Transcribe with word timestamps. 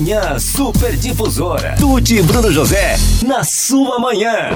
Manhã 0.00 0.38
Super 0.38 0.96
Difusora. 0.96 1.76
Tuti 1.78 2.16
e 2.16 2.22
Bruno 2.22 2.50
José, 2.50 2.96
na 3.22 3.44
sua 3.44 3.98
manhã. 3.98 4.48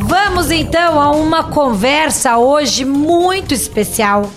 Vamos 0.00 0.50
então 0.50 0.98
a 0.98 1.10
uma 1.10 1.44
conversa 1.44 2.38
hoje 2.38 2.86
muito 2.86 3.52
especial, 3.52 4.30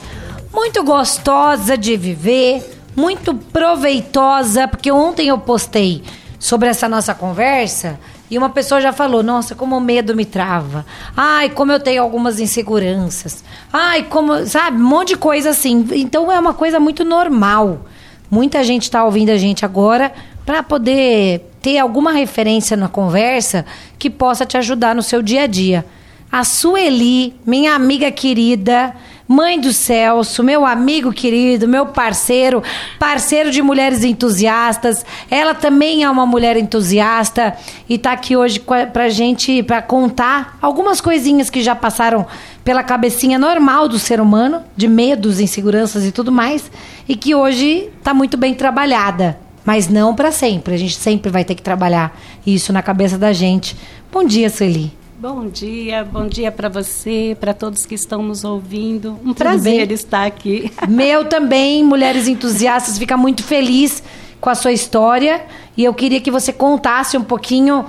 muito 0.54 0.84
gostosa 0.84 1.78
de 1.78 1.96
viver, 1.96 2.70
muito 2.94 3.34
proveitosa, 3.34 4.68
porque 4.68 4.92
ontem 4.92 5.30
eu 5.30 5.38
postei 5.38 6.04
sobre 6.38 6.68
essa 6.68 6.90
nossa 6.90 7.16
conversa 7.16 7.98
e 8.32 8.38
uma 8.38 8.50
pessoa 8.50 8.80
já 8.80 8.94
falou: 8.94 9.22
Nossa, 9.22 9.54
como 9.54 9.76
o 9.76 9.82
medo 9.82 10.16
me 10.16 10.24
trava. 10.24 10.86
Ai, 11.16 11.50
como 11.50 11.74
eu 11.74 11.80
tenho 11.82 12.02
algumas 12.02 12.40
inseguranças. 12.40 13.44
Ai, 13.72 14.04
como. 14.04 14.48
Sabe? 14.48 14.78
Um 14.82 14.88
monte 14.88 15.10
de 15.10 15.18
coisa 15.18 15.50
assim. 15.50 15.86
Então 15.92 16.32
é 16.32 16.40
uma 16.40 16.54
coisa 16.54 16.80
muito 16.80 17.04
normal. 17.04 17.86
Muita 18.32 18.64
gente 18.64 18.84
está 18.84 19.04
ouvindo 19.04 19.32
a 19.32 19.38
gente 19.38 19.66
agora 19.66 20.14
para 20.46 20.64
poder 20.64 21.52
ter 21.62 21.78
alguma 21.78 22.14
referência 22.14 22.78
na 22.78 22.88
conversa 22.88 23.66
que 24.00 24.10
possa 24.10 24.46
te 24.46 24.58
ajudar 24.58 24.96
no 24.96 25.04
seu 25.04 25.22
dia 25.22 25.44
a 25.44 25.48
dia. 25.48 25.86
A 26.32 26.46
Sueli, 26.46 27.36
minha 27.46 27.76
amiga 27.76 28.10
querida, 28.10 28.96
mãe 29.32 29.62
do 29.62 29.72
Celso, 29.72 30.44
meu 30.44 30.66
amigo 30.66 31.14
querido, 31.14 31.66
meu 31.66 31.86
parceiro, 31.86 32.62
parceiro 33.00 33.50
de 33.50 33.62
mulheres 33.62 34.04
entusiastas. 34.04 35.06
Ela 35.30 35.56
também 35.56 36.04
é 36.04 36.10
uma 36.10 36.26
mulher 36.26 36.58
entusiasta 36.58 37.56
e 37.88 37.96
está 37.96 38.12
aqui 38.12 38.36
hoje 38.36 38.62
pra 38.92 39.08
gente, 39.08 39.64
para 39.64 39.82
contar 39.82 40.58
algumas 40.62 41.00
coisinhas 41.00 41.50
que 41.50 41.64
já 41.64 41.74
passaram 41.74 42.28
pela 42.62 42.84
cabecinha 42.84 43.40
normal 43.40 43.88
do 43.88 43.98
ser 43.98 44.20
humano, 44.20 44.62
de 44.76 44.88
medos, 44.88 45.40
inseguranças 45.40 46.06
e 46.06 46.12
tudo 46.12 46.32
mais, 46.32 46.70
e 47.08 47.16
que 47.16 47.34
hoje 47.34 47.90
está 47.98 48.14
muito 48.14 48.36
bem 48.36 48.54
trabalhada. 48.54 49.40
Mas 49.64 49.88
não 49.88 50.14
para 50.14 50.32
sempre. 50.32 50.74
A 50.74 50.78
gente 50.78 50.96
sempre 50.96 51.32
vai 51.32 51.46
ter 51.46 51.56
que 51.56 51.62
trabalhar 51.62 52.20
isso 52.46 52.74
na 52.74 52.82
cabeça 52.82 53.18
da 53.18 53.32
gente. 53.32 53.78
Bom 54.12 54.26
dia, 54.26 54.50
Sueli. 54.50 55.01
Bom 55.22 55.50
dia, 55.50 56.04
bom 56.04 56.26
dia 56.28 56.52
para 56.52 56.68
você, 56.68 57.38
para 57.40 57.54
todos 57.54 57.86
que 57.86 57.94
estão 57.94 58.24
nos 58.24 58.44
ouvindo. 58.44 59.12
Um 59.24 59.26
Tudo 59.26 59.36
prazer 59.36 59.86
bem? 59.86 59.94
estar 59.94 60.26
aqui. 60.26 60.74
Meu 60.90 61.26
também, 61.26 61.84
Mulheres 61.84 62.28
Entusiastas, 62.28 62.98
fica 62.98 63.16
muito 63.16 63.44
feliz 63.44 64.02
com 64.40 64.50
a 64.50 64.56
sua 64.56 64.72
história 64.72 65.46
e 65.78 65.84
eu 65.84 65.94
queria 65.94 66.20
que 66.20 66.32
você 66.32 66.52
contasse 66.52 67.20
um 67.20 67.24
pouquinho, 67.24 67.86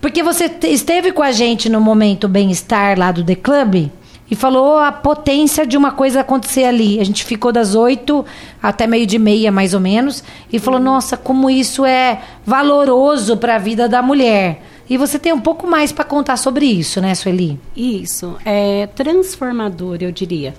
porque 0.00 0.20
você 0.20 0.50
esteve 0.64 1.12
com 1.12 1.22
a 1.22 1.30
gente 1.30 1.68
no 1.68 1.80
momento 1.80 2.26
bem-estar 2.26 2.98
lá 2.98 3.12
do 3.12 3.22
The 3.22 3.36
Club 3.36 3.88
e 4.28 4.34
falou 4.34 4.76
a 4.76 4.90
potência 4.90 5.64
de 5.64 5.76
uma 5.76 5.92
coisa 5.92 6.22
acontecer 6.22 6.64
ali. 6.64 6.98
A 6.98 7.04
gente 7.04 7.24
ficou 7.24 7.52
das 7.52 7.76
oito 7.76 8.26
até 8.60 8.84
meio 8.84 9.06
de 9.06 9.16
meia, 9.16 9.52
mais 9.52 9.74
ou 9.74 9.80
menos, 9.80 10.24
e 10.52 10.58
falou: 10.58 10.80
uhum. 10.80 10.86
nossa, 10.86 11.16
como 11.16 11.48
isso 11.48 11.84
é 11.86 12.20
valoroso 12.44 13.36
para 13.36 13.54
a 13.54 13.58
vida 13.58 13.88
da 13.88 14.02
mulher. 14.02 14.73
E 14.88 14.96
você 14.96 15.18
tem 15.18 15.32
um 15.32 15.40
pouco 15.40 15.66
mais 15.66 15.92
para 15.92 16.04
contar 16.04 16.36
sobre 16.36 16.66
isso, 16.66 17.00
né, 17.00 17.14
Sueli? 17.14 17.58
Isso, 17.74 18.36
é 18.44 18.86
transformador, 18.88 19.98
eu 20.00 20.12
diria. 20.12 20.54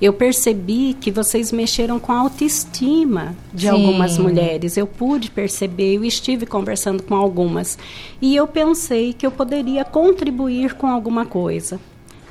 Eu 0.00 0.12
percebi 0.12 0.94
que 1.00 1.10
vocês 1.10 1.52
mexeram 1.52 1.98
com 1.98 2.12
a 2.12 2.18
autoestima 2.18 3.36
de 3.52 3.62
Sim. 3.62 3.68
algumas 3.68 4.18
mulheres. 4.18 4.76
Eu 4.76 4.86
pude 4.86 5.30
perceber, 5.30 5.96
eu 5.96 6.04
estive 6.04 6.44
conversando 6.44 7.02
com 7.02 7.14
algumas. 7.14 7.78
E 8.20 8.34
eu 8.34 8.46
pensei 8.46 9.12
que 9.12 9.26
eu 9.26 9.30
poderia 9.30 9.84
contribuir 9.84 10.74
com 10.74 10.86
alguma 10.86 11.24
coisa. 11.24 11.80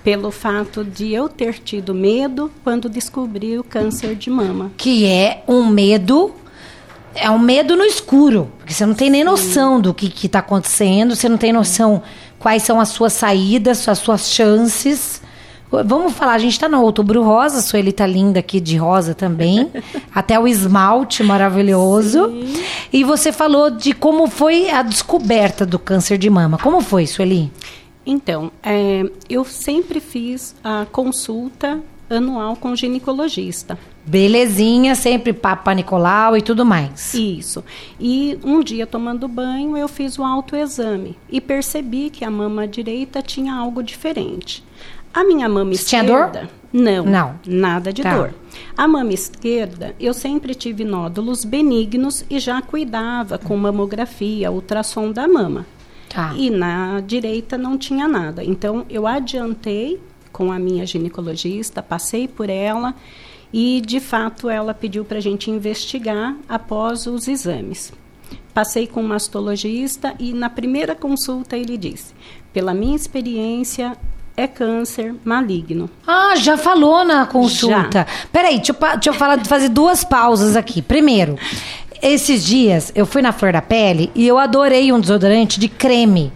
Pelo 0.04 0.32
fato 0.32 0.84
de 0.84 1.14
eu 1.14 1.30
ter 1.30 1.60
tido 1.60 1.94
medo 1.94 2.52
quando 2.64 2.90
descobri 2.90 3.58
o 3.58 3.64
câncer 3.64 4.16
de 4.16 4.30
mama. 4.30 4.72
Que 4.76 5.06
é 5.06 5.44
um 5.48 5.68
medo 5.68 6.34
é 7.16 7.30
um 7.30 7.40
medo 7.40 7.76
no 7.76 7.84
escuro, 7.84 8.52
porque 8.58 8.74
você 8.74 8.86
não 8.86 8.94
tem 8.94 9.10
nem 9.10 9.24
noção 9.24 9.80
do 9.80 9.94
que 9.94 10.26
está 10.26 10.40
acontecendo, 10.40 11.16
você 11.16 11.28
não 11.28 11.38
tem 11.38 11.52
noção 11.52 12.02
quais 12.40 12.64
são 12.64 12.80
as 12.80 12.90
suas 12.90 13.14
saídas, 13.14 13.88
as 13.88 14.00
suas 14.00 14.30
chances. 14.30 15.22
Vamos 15.72 16.14
falar, 16.14 16.34
a 16.34 16.40
gente 16.40 16.52
está 16.54 16.68
no 16.68 16.82
outubro 16.82 17.24
rosa, 17.24 17.60
a 17.60 17.62
Sueli 17.62 17.94
tá 17.94 18.06
linda 18.06 18.40
aqui 18.40 18.60
de 18.60 18.76
rosa 18.76 19.16
também. 19.16 19.72
até 20.14 20.38
o 20.38 20.46
esmalte 20.46 21.24
maravilhoso. 21.24 22.28
Sim. 22.28 22.64
E 22.92 23.04
você 23.06 23.32
falou 23.32 23.72
de 23.72 23.94
como 23.94 24.28
foi 24.28 24.70
a 24.70 24.82
descoberta 24.82 25.66
do 25.66 25.80
câncer 25.80 26.18
de 26.18 26.30
mama. 26.30 26.58
Como 26.58 26.82
foi, 26.82 27.08
Sueli? 27.08 27.50
Então, 28.06 28.52
é, 28.64 29.04
eu 29.30 29.46
sempre 29.46 30.00
fiz 30.00 30.56
a 30.64 30.86
consulta 30.92 31.80
anual 32.16 32.56
com 32.56 32.76
ginecologista. 32.76 33.78
Belezinha, 34.06 34.96
sempre 34.96 35.34
Papa 35.34 35.74
Nicolau 35.74 36.36
e 36.36 36.42
tudo 36.42 36.66
mais. 36.66 37.14
Isso. 37.14 37.64
E 38.00 38.38
um 38.44 38.62
dia 38.64 38.88
tomando 38.88 39.28
banho, 39.28 39.78
eu 39.78 39.88
fiz 39.88 40.18
o 40.18 40.24
autoexame 40.24 41.18
e 41.30 41.40
percebi 41.40 42.10
que 42.10 42.26
a 42.26 42.32
mama 42.32 42.68
direita 42.68 43.22
tinha 43.22 43.54
algo 43.54 43.84
diferente. 43.84 44.64
A 45.14 45.24
minha 45.24 45.48
mama 45.50 45.72
Você 45.72 45.96
esquerda. 45.96 46.30
Tinha 46.30 46.44
dor? 46.44 46.50
Não. 46.74 47.06
Não. 47.06 47.40
Nada 47.46 47.92
de 47.92 48.02
tá. 48.02 48.16
dor. 48.16 48.34
A 48.78 48.88
mama 48.88 49.14
esquerda, 49.14 49.94
eu 50.00 50.14
sempre 50.14 50.56
tive 50.56 50.84
nódulos 50.84 51.44
benignos 51.44 52.26
e 52.30 52.40
já 52.40 52.62
cuidava 52.62 53.38
com 53.38 53.56
mamografia, 53.58 54.52
ultrassom 54.52 55.12
da 55.12 55.28
mama. 55.28 55.66
Tá. 56.10 56.34
E 56.36 56.50
na 56.50 57.02
direita 57.02 57.58
não 57.58 57.78
tinha 57.78 58.08
nada. 58.08 58.44
Então 58.44 58.86
eu 58.90 59.06
adiantei 59.08 60.00
com 60.42 60.52
a 60.52 60.58
minha 60.58 60.88
ginecologista, 60.88 61.84
passei 61.84 62.28
por 62.28 62.50
ela 62.50 62.96
e, 63.54 63.80
de 63.80 64.00
fato, 64.00 64.50
ela 64.50 64.74
pediu 64.74 65.06
para 65.06 65.20
a 65.20 65.22
gente 65.22 65.52
investigar 65.52 66.36
após 66.50 67.06
os 67.06 67.28
exames. 67.28 67.94
Passei 68.52 68.88
com 68.88 69.04
um 69.04 69.08
mastologista 69.08 70.16
e, 70.18 70.34
na 70.34 70.50
primeira 70.50 70.96
consulta, 70.96 71.56
ele 71.56 71.78
disse: 71.78 72.16
pela 72.52 72.74
minha 72.74 72.96
experiência, 72.96 73.96
é 74.36 74.48
câncer 74.48 75.14
maligno. 75.24 75.88
Ah, 76.08 76.34
já 76.36 76.58
falou 76.58 77.06
na 77.06 77.28
consulta. 77.28 78.00
Já. 78.00 78.28
Peraí, 78.32 78.58
deixa 78.58 78.72
eu, 78.72 78.78
deixa 78.94 79.10
eu 79.12 79.14
falar, 79.14 79.46
fazer 79.46 79.70
duas 79.70 80.04
pausas 80.04 80.56
aqui. 80.56 80.82
Primeiro, 80.82 81.38
esses 82.02 82.44
dias 82.44 82.92
eu 82.96 83.06
fui 83.06 83.22
na 83.22 83.32
Flor 83.32 83.54
da 83.54 83.62
Pele 83.62 84.10
e 84.16 84.28
eu 84.28 84.40
adorei 84.40 84.92
um 84.92 85.00
desodorante 85.00 85.60
de 85.60 85.70
creme, 85.70 86.34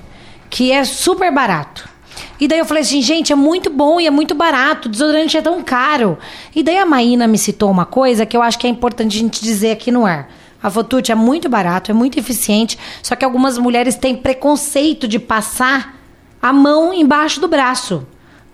que 0.47 0.71
é 0.71 0.83
super 0.83 1.33
barato. 1.33 1.94
E 2.40 2.47
daí 2.47 2.59
eu 2.59 2.66
falei 2.66 2.84
assim, 2.84 3.01
gente, 3.01 3.31
é 3.31 3.35
muito 3.35 3.69
bom 3.69 4.00
e 4.00 4.07
é 4.07 4.12
muito 4.12 4.35
barato, 4.35 4.88
o 4.88 4.91
desodorante 4.91 5.38
é 5.38 5.41
tão 5.41 5.63
caro. 5.63 6.18
E 6.56 6.62
daí 6.62 6.78
a 6.78 6.85
Maína 6.85 7.28
me 7.28 7.38
citou 7.38 7.72
uma 7.72 7.85
coisa 7.85 8.25
que 8.25 8.35
eu 8.35 8.41
acho 8.41 8.59
que 8.59 8.68
é 8.68 8.69
importante 8.69 9.18
a 9.18 9.19
gente 9.19 9.41
dizer 9.41 9.72
aqui 9.72 9.91
no 9.91 10.06
ar. 10.06 10.29
A 10.62 10.69
Fotute 10.69 11.12
é 11.12 11.16
muito 11.16 11.47
barato, 11.47 11.91
é 11.91 11.94
muito 11.94 12.19
eficiente, 12.19 12.78
só 13.01 13.16
que 13.16 13.24
algumas 13.24 13.57
mulheres 13.57 13.95
têm 13.95 14.16
preconceito 14.16 15.07
de 15.07 15.19
passar 15.19 15.95
a 16.41 16.51
mão 16.51 16.94
embaixo 16.94 17.40
do 17.40 17.47
braço. 17.47 18.06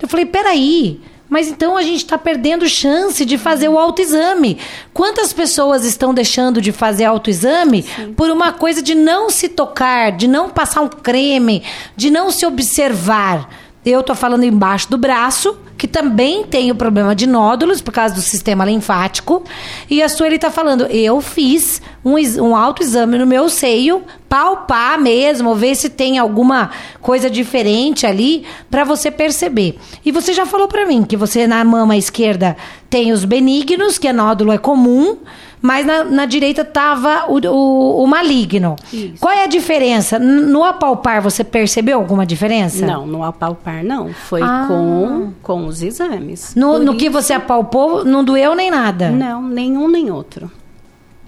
Eu 0.01 0.07
falei, 0.07 0.25
peraí, 0.25 0.99
mas 1.31 1.47
então 1.47 1.77
a 1.77 1.81
gente 1.81 1.99
está 1.99 2.17
perdendo 2.17 2.67
chance 2.67 3.23
de 3.23 3.37
fazer 3.37 3.69
o 3.69 3.79
autoexame. 3.79 4.57
Quantas 4.93 5.31
pessoas 5.31 5.85
estão 5.85 6.13
deixando 6.13 6.59
de 6.59 6.73
fazer 6.73 7.05
autoexame 7.05 7.83
Sim. 7.83 8.13
por 8.13 8.29
uma 8.29 8.51
coisa 8.51 8.81
de 8.81 8.93
não 8.93 9.29
se 9.29 9.47
tocar, 9.47 10.11
de 10.11 10.27
não 10.27 10.49
passar 10.49 10.81
um 10.81 10.89
creme, 10.89 11.63
de 11.95 12.11
não 12.11 12.31
se 12.31 12.45
observar? 12.45 13.49
Eu 13.83 14.03
tô 14.03 14.13
falando 14.13 14.43
embaixo 14.43 14.89
do 14.91 14.97
braço, 14.97 15.57
que 15.75 15.87
também 15.87 16.43
tem 16.43 16.69
o 16.69 16.75
problema 16.75 17.15
de 17.15 17.25
nódulos 17.25 17.81
por 17.81 17.91
causa 17.91 18.13
do 18.13 18.21
sistema 18.21 18.63
linfático. 18.63 19.43
E 19.89 20.03
a 20.03 20.07
Sueli 20.07 20.37
tá 20.37 20.51
falando, 20.51 20.85
eu 20.85 21.19
fiz 21.19 21.81
um, 22.05 22.13
um 22.39 22.55
autoexame 22.55 23.17
no 23.17 23.25
meu 23.25 23.49
seio, 23.49 24.03
palpar 24.29 25.01
mesmo, 25.01 25.55
ver 25.55 25.73
se 25.73 25.89
tem 25.89 26.19
alguma 26.19 26.69
coisa 27.01 27.27
diferente 27.27 28.05
ali, 28.05 28.45
para 28.69 28.83
você 28.83 29.09
perceber. 29.09 29.79
E 30.05 30.11
você 30.11 30.31
já 30.31 30.45
falou 30.45 30.67
para 30.67 30.85
mim 30.85 31.03
que 31.03 31.17
você 31.17 31.47
na 31.47 31.63
mama 31.63 31.97
esquerda 31.97 32.55
tem 32.87 33.11
os 33.11 33.25
benignos, 33.25 33.97
que 33.97 34.07
a 34.07 34.13
nódulo 34.13 34.51
é 34.51 34.59
comum 34.59 35.17
mas 35.61 35.85
na, 35.85 36.03
na 36.03 36.25
direita 36.25 36.61
estava 36.61 37.25
o, 37.27 37.37
o, 37.47 38.03
o, 38.03 38.07
maligno. 38.07 38.75
Isso. 38.91 39.19
Qual 39.19 39.31
é 39.31 39.43
a 39.43 39.47
diferença? 39.47 40.17
No 40.17 40.63
apalpar, 40.63 41.21
você 41.21 41.43
percebeu 41.43 41.99
alguma 41.99 42.25
diferença? 42.25 42.85
Não, 42.85 43.05
no 43.05 43.23
apalpar 43.23 43.83
não. 43.83 44.11
Foi 44.11 44.41
ah. 44.41 44.65
com, 44.67 45.33
com 45.43 45.67
os 45.67 45.83
exames. 45.83 46.55
No, 46.55 46.79
no 46.79 46.95
que 46.95 47.09
você 47.09 47.33
apalpou, 47.33 48.03
não 48.03 48.23
doeu 48.23 48.55
nem 48.55 48.71
nada? 48.71 49.11
Não, 49.11 49.41
nenhum 49.41 49.87
nem 49.87 50.09
outro. 50.09 50.49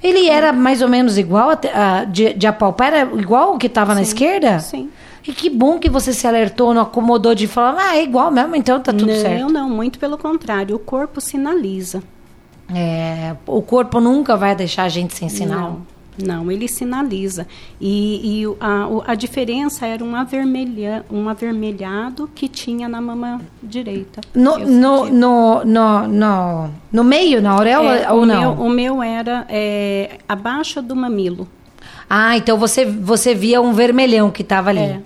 Ele 0.01 0.27
era 0.27 0.51
mais 0.51 0.81
ou 0.81 0.89
menos 0.89 1.17
igual, 1.17 1.51
a, 1.51 2.03
de, 2.03 2.33
de 2.33 2.47
apalpar, 2.47 2.93
era 2.93 3.15
igual 3.15 3.55
o 3.55 3.57
que 3.57 3.67
estava 3.67 3.95
na 3.95 4.01
esquerda? 4.01 4.59
Sim. 4.59 4.89
E 5.25 5.31
que 5.31 5.49
bom 5.49 5.79
que 5.79 5.89
você 5.89 6.11
se 6.11 6.27
alertou, 6.27 6.73
não 6.73 6.81
acomodou 6.81 7.33
de 7.33 7.47
falar, 7.47 7.77
ah, 7.79 7.97
é 7.97 8.03
igual 8.03 8.29
mesmo, 8.29 8.55
então 8.55 8.81
tá 8.81 8.91
tudo 8.91 9.07
não, 9.07 9.15
certo. 9.15 9.41
Não, 9.43 9.49
não, 9.49 9.69
muito 9.69 9.97
pelo 9.97 10.17
contrário. 10.17 10.75
O 10.75 10.79
corpo 10.79 11.21
sinaliza. 11.21 12.03
É, 12.73 13.35
o 13.45 13.61
corpo 13.61 13.99
nunca 13.99 14.35
vai 14.35 14.55
deixar 14.55 14.83
a 14.83 14.89
gente 14.89 15.13
sem 15.13 15.29
sinal. 15.29 15.81
Não, 16.17 16.43
Não, 16.43 16.51
ele 16.51 16.67
sinaliza. 16.67 17.47
E, 17.79 18.43
e 18.43 18.57
a, 18.59 19.11
a, 19.11 19.15
diferença 19.15 19.85
era 19.85 20.03
um, 20.03 20.15
avermelha, 20.15 21.05
um 21.11 21.27
avermelhado 21.27 22.29
que 22.33 22.47
tinha 22.47 22.87
na 22.87 23.01
mama 23.01 23.41
direita. 23.61 24.21
No, 24.33 24.57
no, 24.57 25.05
no, 25.09 25.65
no, 25.65 26.07
no, 26.07 26.69
no, 26.91 27.03
meio, 27.03 27.41
na 27.41 27.51
auréola 27.51 27.95
é, 27.95 28.11
ou 28.11 28.21
o 28.21 28.25
não? 28.25 28.55
Meu, 28.55 28.65
o 28.65 28.69
meu 28.69 29.03
era 29.03 29.45
é, 29.49 30.17
abaixo 30.27 30.81
do 30.81 30.95
mamilo. 30.95 31.47
Ah, 32.09 32.37
então 32.37 32.57
você, 32.57 32.85
você 32.85 33.33
via 33.33 33.61
um 33.61 33.73
vermelhão 33.73 34.29
que 34.29 34.41
estava 34.41 34.69
ali. 34.69 34.79
É. 34.79 34.99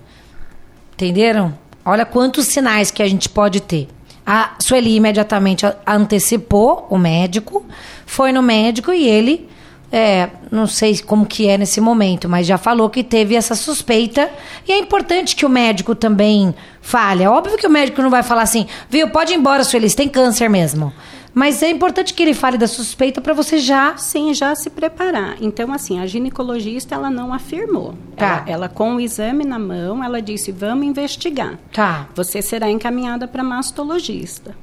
Entenderam? 0.94 1.54
Olha 1.84 2.04
quantos 2.04 2.46
sinais 2.46 2.90
que 2.90 3.02
a 3.02 3.08
gente 3.08 3.28
pode 3.28 3.62
ter. 3.62 3.88
A 4.30 4.56
Sueli 4.58 4.94
imediatamente 4.94 5.64
antecipou 5.86 6.86
o 6.90 6.98
médico, 6.98 7.64
foi 8.04 8.30
no 8.30 8.42
médico 8.42 8.92
e 8.92 9.08
ele 9.08 9.48
é, 9.90 10.28
não 10.50 10.66
sei 10.66 10.98
como 10.98 11.24
que 11.24 11.48
é 11.48 11.56
nesse 11.56 11.80
momento, 11.80 12.28
mas 12.28 12.46
já 12.46 12.58
falou 12.58 12.90
que 12.90 13.02
teve 13.02 13.34
essa 13.34 13.54
suspeita. 13.54 14.30
E 14.66 14.72
é 14.72 14.78
importante 14.78 15.34
que 15.34 15.46
o 15.46 15.48
médico 15.48 15.94
também 15.94 16.54
fale. 16.82 17.22
É 17.24 17.30
óbvio 17.30 17.56
que 17.56 17.66
o 17.66 17.70
médico 17.70 18.02
não 18.02 18.10
vai 18.10 18.22
falar 18.22 18.42
assim, 18.42 18.66
viu, 18.90 19.08
pode 19.08 19.32
ir 19.32 19.36
embora, 19.36 19.64
Sueli, 19.64 19.90
tem 19.94 20.06
câncer 20.06 20.50
mesmo. 20.50 20.92
Mas 21.38 21.62
é 21.62 21.70
importante 21.70 22.14
que 22.14 22.20
ele 22.20 22.34
fale 22.34 22.58
da 22.58 22.66
suspeita 22.66 23.20
para 23.20 23.32
você 23.32 23.58
já... 23.58 23.96
Sim, 23.96 24.34
já 24.34 24.52
se 24.56 24.68
preparar. 24.68 25.36
Então, 25.40 25.72
assim, 25.72 26.00
a 26.00 26.04
ginecologista, 26.04 26.96
ela 26.96 27.08
não 27.08 27.32
afirmou. 27.32 27.94
Tá. 28.16 28.42
Ela, 28.44 28.50
ela, 28.50 28.68
com 28.68 28.96
o 28.96 29.00
exame 29.00 29.44
na 29.44 29.56
mão, 29.56 30.02
ela 30.02 30.20
disse, 30.20 30.50
vamos 30.50 30.84
investigar. 30.84 31.56
Tá. 31.72 32.08
Você 32.16 32.42
será 32.42 32.68
encaminhada 32.68 33.28
para 33.28 33.44
mastologista. 33.44 34.56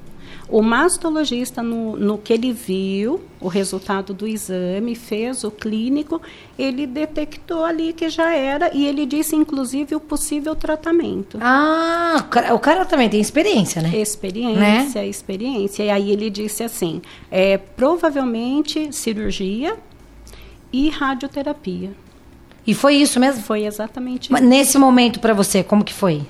O 0.47 0.61
mastologista, 0.61 1.63
no, 1.63 1.97
no 1.97 2.17
que 2.19 2.31
ele 2.31 2.51
viu, 2.51 3.21
o 3.41 3.47
resultado 3.47 4.13
do 4.13 4.27
exame, 4.27 4.93
fez 4.93 5.43
o 5.43 5.49
clínico, 5.49 6.21
ele 6.57 6.85
detectou 6.85 7.65
ali 7.65 7.93
que 7.93 8.09
já 8.09 8.31
era 8.33 8.69
e 8.73 8.85
ele 8.85 9.07
disse, 9.07 9.35
inclusive, 9.35 9.95
o 9.95 9.99
possível 9.99 10.55
tratamento. 10.55 11.39
Ah, 11.41 12.17
o 12.19 12.23
cara, 12.29 12.53
o 12.53 12.59
cara 12.59 12.85
também 12.85 13.09
tem 13.09 13.19
experiência, 13.19 13.81
né? 13.81 13.89
Experiência, 13.97 15.01
né? 15.01 15.07
experiência. 15.07 15.83
E 15.83 15.89
aí 15.89 16.11
ele 16.11 16.29
disse 16.29 16.63
assim, 16.63 17.01
é, 17.31 17.57
provavelmente 17.57 18.93
cirurgia 18.93 19.75
e 20.71 20.89
radioterapia. 20.89 21.91
E 22.67 22.73
foi 22.73 22.95
isso 22.95 23.19
mesmo? 23.19 23.43
Foi 23.43 23.65
exatamente 23.65 24.31
Mas 24.31 24.41
isso. 24.41 24.49
Nesse 24.49 24.77
momento 24.77 25.19
para 25.19 25.33
você, 25.33 25.63
como 25.63 25.83
que 25.83 25.93
foi? 25.93 26.23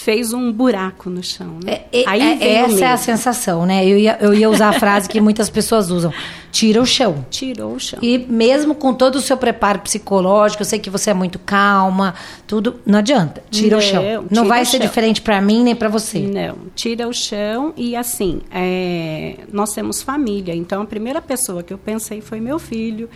Fez 0.00 0.32
um 0.32 0.50
buraco 0.50 1.10
no 1.10 1.22
chão. 1.22 1.58
Né? 1.62 1.82
É, 1.92 2.00
é, 2.00 2.04
Aí 2.06 2.20
é, 2.40 2.54
essa 2.54 2.84
é 2.84 2.92
a 2.92 2.96
sensação, 2.96 3.66
né? 3.66 3.84
Eu 3.86 3.98
ia, 3.98 4.18
eu 4.20 4.32
ia 4.32 4.48
usar 4.48 4.70
a 4.70 4.72
frase 4.72 5.08
que 5.08 5.20
muitas 5.20 5.50
pessoas 5.50 5.90
usam: 5.90 6.12
tira 6.50 6.80
o 6.80 6.86
chão. 6.86 7.24
Tirou 7.30 7.74
o 7.74 7.78
chão. 7.78 7.98
E 8.02 8.18
mesmo 8.18 8.74
com 8.74 8.94
todo 8.94 9.16
o 9.16 9.20
seu 9.20 9.36
preparo 9.36 9.80
psicológico, 9.80 10.62
eu 10.62 10.66
sei 10.66 10.78
que 10.78 10.88
você 10.88 11.10
é 11.10 11.14
muito 11.14 11.38
calma, 11.38 12.14
tudo, 12.46 12.80
não 12.86 12.98
adianta. 12.98 13.42
Tira 13.50 13.76
não, 13.76 13.78
o 13.78 13.82
chão. 13.82 14.24
Não 14.30 14.48
vai 14.48 14.64
ser 14.64 14.78
chão. 14.78 14.80
diferente 14.80 15.20
para 15.20 15.40
mim 15.40 15.62
nem 15.62 15.74
para 15.74 15.88
você. 15.88 16.20
Não, 16.20 16.56
tira 16.74 17.06
o 17.06 17.12
chão 17.12 17.74
e 17.76 17.94
assim, 17.94 18.40
é, 18.50 19.36
nós 19.52 19.72
temos 19.74 20.02
família. 20.02 20.54
Então 20.54 20.82
a 20.82 20.86
primeira 20.86 21.20
pessoa 21.20 21.62
que 21.62 21.72
eu 21.72 21.78
pensei 21.78 22.22
foi 22.22 22.40
meu 22.40 22.58
filho, 22.58 23.08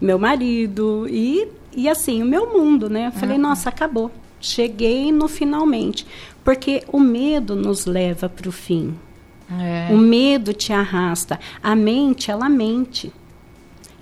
meu 0.00 0.18
marido 0.18 1.06
e, 1.08 1.46
e 1.76 1.88
assim, 1.88 2.22
o 2.22 2.26
meu 2.26 2.52
mundo, 2.52 2.90
né? 2.90 3.06
Eu 3.06 3.12
falei, 3.12 3.36
uhum. 3.36 3.42
nossa, 3.42 3.68
acabou 3.68 4.10
cheguei 4.44 5.10
no 5.10 5.28
finalmente. 5.28 6.06
Porque 6.44 6.84
o 6.88 7.00
medo 7.00 7.56
nos 7.56 7.86
leva 7.86 8.28
para 8.28 8.48
o 8.48 8.52
fim. 8.52 8.94
É. 9.50 9.92
O 9.92 9.96
medo 9.96 10.52
te 10.52 10.72
arrasta. 10.72 11.40
A 11.62 11.74
mente, 11.74 12.30
ela 12.30 12.48
mente. 12.48 13.12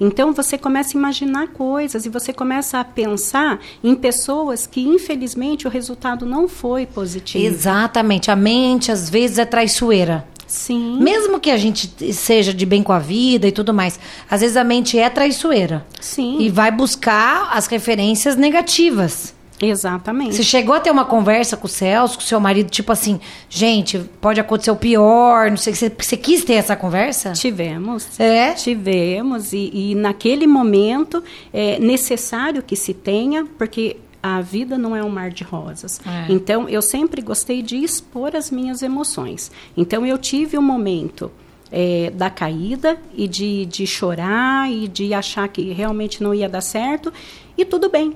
Então 0.00 0.32
você 0.32 0.58
começa 0.58 0.96
a 0.96 0.98
imaginar 0.98 1.48
coisas 1.48 2.04
e 2.04 2.08
você 2.08 2.32
começa 2.32 2.80
a 2.80 2.84
pensar 2.84 3.60
em 3.84 3.94
pessoas 3.94 4.66
que 4.66 4.80
infelizmente 4.80 5.66
o 5.66 5.70
resultado 5.70 6.26
não 6.26 6.48
foi 6.48 6.86
positivo. 6.86 7.44
Exatamente, 7.44 8.28
a 8.28 8.34
mente 8.34 8.90
às 8.90 9.08
vezes 9.08 9.38
é 9.38 9.44
traiçoeira. 9.44 10.26
Sim. 10.44 10.98
Mesmo 11.00 11.38
que 11.38 11.50
a 11.50 11.56
gente 11.56 12.12
seja 12.12 12.52
de 12.52 12.66
bem 12.66 12.82
com 12.82 12.92
a 12.92 12.98
vida 12.98 13.46
e 13.46 13.52
tudo 13.52 13.72
mais, 13.72 13.98
às 14.28 14.40
vezes 14.40 14.56
a 14.56 14.64
mente 14.64 14.98
é 14.98 15.08
traiçoeira. 15.08 15.86
Sim. 16.00 16.38
E 16.40 16.50
vai 16.50 16.70
buscar 16.70 17.50
as 17.52 17.68
referências 17.68 18.36
negativas. 18.36 19.34
Exatamente. 19.62 20.34
Você 20.34 20.42
chegou 20.42 20.74
a 20.74 20.80
ter 20.80 20.90
uma 20.90 21.04
conversa 21.04 21.56
com 21.56 21.66
o 21.66 21.70
Celso, 21.70 22.16
com 22.16 22.22
o 22.22 22.26
seu 22.26 22.40
marido, 22.40 22.68
tipo 22.68 22.90
assim, 22.90 23.20
gente, 23.48 23.98
pode 24.20 24.40
acontecer 24.40 24.72
o 24.72 24.76
pior, 24.76 25.50
não 25.50 25.56
sei, 25.56 25.74
você, 25.74 25.88
você 25.88 26.16
quis 26.16 26.44
ter 26.44 26.54
essa 26.54 26.74
conversa? 26.74 27.32
Tivemos. 27.32 28.18
É? 28.18 28.52
Tivemos, 28.54 29.52
e, 29.52 29.70
e 29.72 29.94
naquele 29.94 30.46
momento 30.46 31.22
é 31.52 31.78
necessário 31.78 32.62
que 32.62 32.74
se 32.74 32.92
tenha, 32.92 33.46
porque 33.56 33.96
a 34.20 34.40
vida 34.40 34.76
não 34.76 34.94
é 34.96 35.02
um 35.02 35.08
mar 35.08 35.30
de 35.30 35.44
rosas. 35.44 36.00
É. 36.06 36.32
Então, 36.32 36.68
eu 36.68 36.82
sempre 36.82 37.22
gostei 37.22 37.62
de 37.62 37.76
expor 37.76 38.34
as 38.34 38.50
minhas 38.50 38.82
emoções. 38.82 39.50
Então, 39.76 40.04
eu 40.04 40.18
tive 40.18 40.58
um 40.58 40.62
momento 40.62 41.30
é, 41.70 42.10
da 42.14 42.30
caída 42.30 42.98
e 43.14 43.26
de, 43.26 43.64
de 43.66 43.86
chorar 43.86 44.70
e 44.70 44.86
de 44.86 45.14
achar 45.14 45.48
que 45.48 45.72
realmente 45.72 46.22
não 46.22 46.34
ia 46.34 46.48
dar 46.48 46.60
certo, 46.60 47.12
e 47.56 47.64
tudo 47.64 47.88
bem 47.88 48.14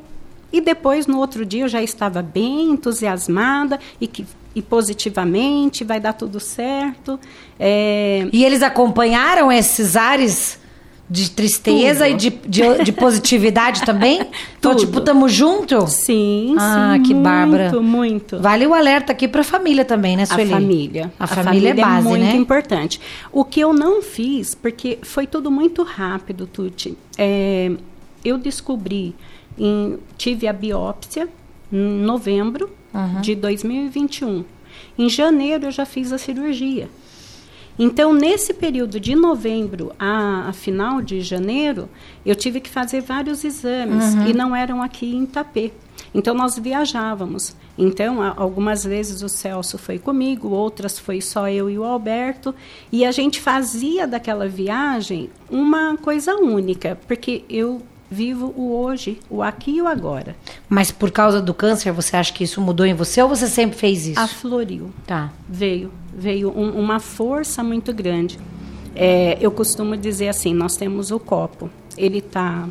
e 0.57 0.61
depois, 0.61 1.07
no 1.07 1.19
outro 1.19 1.45
dia, 1.45 1.65
eu 1.65 1.69
já 1.69 1.83
estava 1.83 2.23
bem 2.23 2.71
entusiasmada 2.71 3.79
e 4.01 4.07
que 4.07 4.27
e 4.55 4.63
positivamente, 4.63 5.85
vai 5.85 6.01
dar 6.01 6.15
tudo 6.15 6.41
certo. 6.41 7.21
É... 7.61 8.27
E 8.33 8.43
eles 8.43 8.63
acompanharam 8.63 9.53
esses 9.53 9.97
ares 9.97 10.59
de 11.11 11.31
tristeza 11.31 12.07
tudo. 12.07 12.15
e 12.15 12.17
de, 12.17 12.31
de, 12.31 12.85
de 12.85 12.93
positividade 12.93 13.83
também? 13.83 14.27
Então, 14.59 14.75
tipo, 14.75 15.01
tamo 15.01 15.29
junto? 15.29 15.87
Sim, 15.87 16.57
ah, 16.59 16.95
sim. 16.97 17.03
que 17.05 17.15
bárbara. 17.15 17.71
Muito, 17.71 17.83
muito. 17.83 18.41
Vale 18.41 18.67
o 18.67 18.75
alerta 18.75 19.13
aqui 19.13 19.29
pra 19.29 19.45
família 19.45 19.85
também, 19.85 20.17
né, 20.17 20.27
Sueli? 20.27 20.53
A 20.53 20.57
família. 20.57 21.13
A, 21.21 21.23
a 21.23 21.27
família, 21.29 21.45
família, 21.45 21.71
é 21.71 21.75
base, 21.75 22.07
é 22.07 22.11
muito 22.11 22.25
né? 22.25 22.35
importante. 22.35 23.01
O 23.31 23.45
que 23.45 23.61
eu 23.61 23.73
não 23.73 24.03
fiz, 24.03 24.57
porque 24.57 24.99
foi 25.03 25.25
tudo 25.25 25.53
muito 25.53 25.85
rápido, 25.85 26.49
Tuti. 26.49 26.99
É, 27.17 27.71
eu 28.25 28.37
descobri 28.39 29.15
em, 29.59 29.99
tive 30.17 30.47
a 30.47 30.53
biópsia 30.53 31.29
em 31.73 32.03
novembro 32.03 32.71
uhum. 32.93 33.21
de 33.21 33.35
2021. 33.35 34.45
Em 34.99 35.09
janeiro 35.09 35.67
eu 35.67 35.71
já 35.71 35.85
fiz 35.85 36.13
a 36.13 36.19
cirurgia. 36.19 36.89
Então, 37.79 38.13
nesse 38.15 38.55
período 38.55 38.99
de 38.99 39.15
novembro 39.15 39.93
a, 39.99 40.49
a 40.49 40.53
final 40.53 41.03
de 41.03 41.21
janeiro, 41.21 41.89
eu 42.25 42.35
tive 42.35 42.61
que 42.61 42.71
fazer 42.71 43.03
vários 43.03 43.45
exames 43.45 44.15
uhum. 44.15 44.29
e 44.29 44.33
não 44.33 44.57
eram 44.57 44.83
aqui 44.83 45.15
em 45.15 45.25
Itapê. 45.25 45.73
Então, 46.15 46.35
nós 46.35 46.59
viajávamos. 46.59 47.55
Então, 47.77 48.23
algumas 48.37 48.85
vezes 48.85 49.21
o 49.21 49.29
Celso 49.29 49.77
foi 49.77 49.99
comigo, 49.99 50.49
outras 50.49 50.99
foi 50.99 51.21
só 51.21 51.49
eu 51.49 51.69
e 51.69 51.79
o 51.79 51.85
Alberto. 51.85 52.55
E 52.91 53.05
a 53.05 53.13
gente 53.13 53.39
fazia 53.41 54.07
daquela 54.07 54.49
viagem 54.49 55.29
uma 55.51 55.99
coisa 55.99 56.35
única, 56.37 56.99
porque 57.07 57.45
eu 57.51 57.83
vivo 58.11 58.53
o 58.57 58.75
hoje, 58.77 59.19
o 59.29 59.43
aqui 59.43 59.77
e 59.77 59.83
o 59.83 59.87
agora. 59.87 60.37
Mas 60.69 60.91
por 60.91 61.11
causa 61.11 61.41
do 61.41 61.53
câncer, 61.53 61.93
você 61.93 62.17
acha 62.17 62.33
que 62.33 62.45
isso 62.45 62.61
mudou 62.61 62.87
em 62.87 62.95
você 62.95 63.23
ou 63.23 63.29
você 63.29 63.47
sempre 63.47 63.77
fez 63.79 64.07
isso? 64.07 64.21
Afloriu. 64.21 64.91
Tá. 65.07 65.33
Veio, 65.49 65.93
veio 66.15 66.51
um, 66.51 66.71
uma 66.79 67.01
força 67.01 67.63
muito 67.63 67.93
grande. 67.93 68.39
É, 68.95 69.37
eu 69.41 69.51
costumo 69.51 69.97
dizer 69.97 70.29
assim, 70.29 70.55
nós 70.55 70.77
temos 70.77 71.11
o 71.11 71.21
copo, 71.21 71.69
ele 71.99 72.19
está 72.19 72.67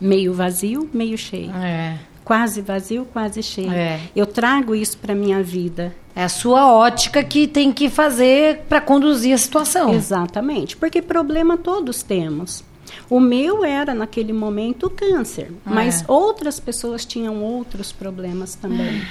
meio 0.00 0.32
vazio, 0.32 0.88
meio 0.92 1.18
cheio. 1.18 1.50
É. 1.52 1.98
Quase 2.24 2.60
vazio, 2.60 3.06
quase 3.12 3.42
cheio. 3.42 3.72
É. 3.72 4.00
Eu 4.14 4.26
trago 4.26 4.74
isso 4.74 4.98
para 4.98 5.14
minha 5.14 5.42
vida. 5.42 5.94
É 6.14 6.24
a 6.24 6.28
sua 6.28 6.72
ótica 6.72 7.22
que 7.22 7.46
tem 7.46 7.72
que 7.72 7.88
fazer 7.88 8.64
para 8.68 8.80
conduzir 8.80 9.34
a 9.34 9.38
situação. 9.38 9.92
Exatamente, 9.92 10.76
porque 10.76 11.02
problema 11.02 11.56
todos 11.56 12.02
temos. 12.02 12.64
O 13.08 13.20
meu 13.20 13.64
era, 13.64 13.94
naquele 13.94 14.32
momento, 14.32 14.90
câncer. 14.90 15.52
É. 15.66 15.70
Mas 15.70 16.04
outras 16.06 16.60
pessoas 16.60 17.04
tinham 17.04 17.42
outros 17.42 17.92
problemas 17.92 18.54
também. 18.54 19.02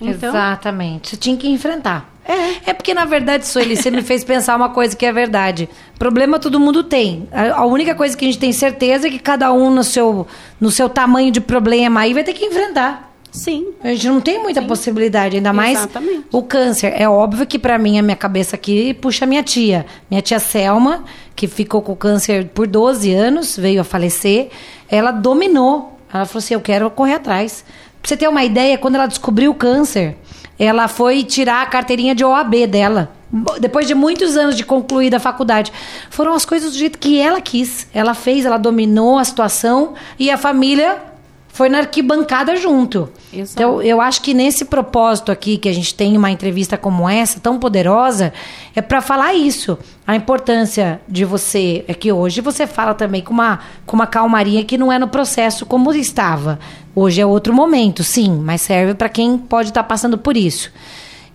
Então, 0.00 0.30
Exatamente. 0.30 1.10
Você 1.10 1.16
tinha 1.16 1.36
que 1.36 1.48
enfrentar. 1.48 2.10
É. 2.24 2.70
É 2.70 2.72
porque, 2.72 2.94
na 2.94 3.04
verdade, 3.04 3.46
Sueli, 3.46 3.76
você 3.76 3.90
me 3.90 4.02
fez 4.02 4.24
pensar 4.24 4.56
uma 4.56 4.68
coisa 4.68 4.96
que 4.96 5.06
é 5.06 5.12
verdade. 5.12 5.68
Problema 5.98 6.38
todo 6.38 6.58
mundo 6.58 6.82
tem. 6.82 7.28
A 7.32 7.64
única 7.64 7.94
coisa 7.94 8.16
que 8.16 8.24
a 8.24 8.28
gente 8.28 8.38
tem 8.38 8.52
certeza 8.52 9.06
é 9.06 9.10
que 9.10 9.18
cada 9.18 9.52
um 9.52 9.70
no 9.70 9.84
seu, 9.84 10.26
no 10.60 10.70
seu 10.70 10.88
tamanho 10.88 11.30
de 11.30 11.40
problema 11.40 12.00
aí 12.00 12.14
vai 12.14 12.24
ter 12.24 12.32
que 12.32 12.44
enfrentar. 12.44 13.11
Sim. 13.32 13.68
A 13.82 13.88
gente 13.88 14.06
não 14.08 14.20
tem 14.20 14.40
muita 14.42 14.60
Sim. 14.60 14.66
possibilidade, 14.66 15.36
ainda 15.36 15.54
mais 15.54 15.78
Exatamente. 15.78 16.26
o 16.30 16.42
câncer. 16.42 16.92
É 16.94 17.08
óbvio 17.08 17.46
que 17.46 17.58
para 17.58 17.78
mim, 17.78 17.98
a 17.98 18.02
minha 18.02 18.14
cabeça 18.14 18.56
aqui 18.56 18.92
puxa 18.92 19.24
minha 19.24 19.42
tia. 19.42 19.86
Minha 20.10 20.20
tia 20.20 20.38
Selma, 20.38 21.02
que 21.34 21.48
ficou 21.48 21.80
com 21.80 21.96
câncer 21.96 22.48
por 22.48 22.66
12 22.66 23.12
anos, 23.12 23.56
veio 23.56 23.80
a 23.80 23.84
falecer. 23.84 24.50
Ela 24.88 25.10
dominou. 25.10 25.98
Ela 26.12 26.26
falou 26.26 26.40
assim: 26.40 26.52
eu 26.52 26.60
quero 26.60 26.90
correr 26.90 27.14
atrás. 27.14 27.64
Pra 28.02 28.08
você 28.08 28.16
ter 28.18 28.28
uma 28.28 28.44
ideia, 28.44 28.76
quando 28.76 28.96
ela 28.96 29.06
descobriu 29.06 29.50
o 29.50 29.54
câncer, 29.54 30.14
ela 30.58 30.86
foi 30.86 31.24
tirar 31.24 31.62
a 31.62 31.66
carteirinha 31.66 32.14
de 32.14 32.22
OAB 32.24 32.66
dela. 32.66 33.12
depois 33.60 33.86
de 33.86 33.94
muitos 33.94 34.36
anos 34.36 34.56
de 34.56 34.64
concluída 34.64 35.16
a 35.16 35.20
faculdade. 35.20 35.72
Foram 36.10 36.34
as 36.34 36.44
coisas 36.44 36.72
do 36.72 36.78
jeito 36.78 36.98
que 36.98 37.18
ela 37.18 37.40
quis. 37.40 37.86
Ela 37.94 38.12
fez, 38.12 38.44
ela 38.44 38.58
dominou 38.58 39.18
a 39.18 39.24
situação 39.24 39.94
e 40.18 40.30
a 40.30 40.36
família 40.36 41.11
foi 41.52 41.68
na 41.68 41.80
arquibancada 41.80 42.56
junto. 42.56 43.10
Exato. 43.30 43.52
Então, 43.52 43.82
eu 43.82 44.00
acho 44.00 44.22
que 44.22 44.32
nesse 44.32 44.64
propósito 44.64 45.30
aqui, 45.30 45.58
que 45.58 45.68
a 45.68 45.72
gente 45.72 45.94
tem 45.94 46.16
uma 46.16 46.30
entrevista 46.30 46.78
como 46.78 47.06
essa, 47.06 47.38
tão 47.38 47.58
poderosa, 47.58 48.32
é 48.74 48.80
para 48.80 49.02
falar 49.02 49.34
isso. 49.34 49.78
A 50.06 50.16
importância 50.16 51.00
de 51.06 51.26
você. 51.26 51.84
É 51.86 51.92
que 51.92 52.10
hoje 52.10 52.40
você 52.40 52.66
fala 52.66 52.94
também 52.94 53.20
com 53.20 53.34
uma, 53.34 53.60
com 53.84 53.94
uma 53.94 54.06
calmaria 54.06 54.64
que 54.64 54.78
não 54.78 54.90
é 54.90 54.98
no 54.98 55.08
processo 55.08 55.66
como 55.66 55.92
estava. 55.92 56.58
Hoje 56.94 57.20
é 57.20 57.26
outro 57.26 57.52
momento, 57.52 58.02
sim, 58.02 58.30
mas 58.42 58.62
serve 58.62 58.94
para 58.94 59.10
quem 59.10 59.36
pode 59.36 59.68
estar 59.68 59.82
tá 59.82 59.88
passando 59.88 60.16
por 60.16 60.36
isso. 60.36 60.72